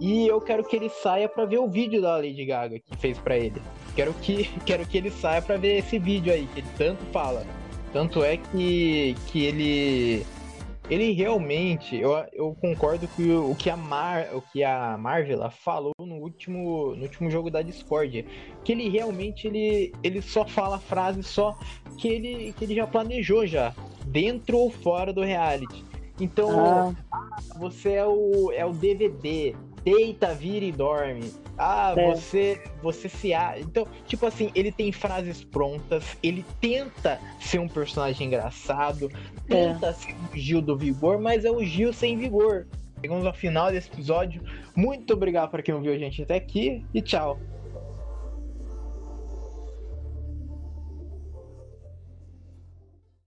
[0.00, 3.18] E eu quero que ele saia para ver o vídeo da Lady Gaga que fez
[3.18, 3.60] para ele.
[3.94, 7.44] Quero que, quero que ele saia para ver esse vídeo aí que ele tanto fala.
[7.92, 10.26] Tanto é que, que ele
[10.90, 15.50] ele realmente, eu, eu concordo com o, o que a Mar, o que a Marvel
[15.50, 18.26] falou no último, no último jogo da Discord,
[18.62, 21.58] que ele realmente ele, ele só fala frases só
[21.96, 23.74] que ele, que ele já planejou já,
[24.06, 25.84] dentro ou fora do reality.
[26.20, 27.36] Então, ah.
[27.56, 31.32] você é o, é o DVD, deita, vira e dorme.
[31.56, 32.10] Ah, é.
[32.10, 33.60] você você se acha.
[33.60, 39.08] Então, tipo assim, ele tem frases prontas, ele tenta ser um personagem engraçado,
[39.46, 39.92] tenta é.
[39.92, 42.66] ser o Gil do vigor, mas é o Gil sem vigor.
[43.00, 44.42] Chegamos ao final desse episódio.
[44.74, 47.38] Muito obrigado para quem ouviu a gente até aqui e tchau.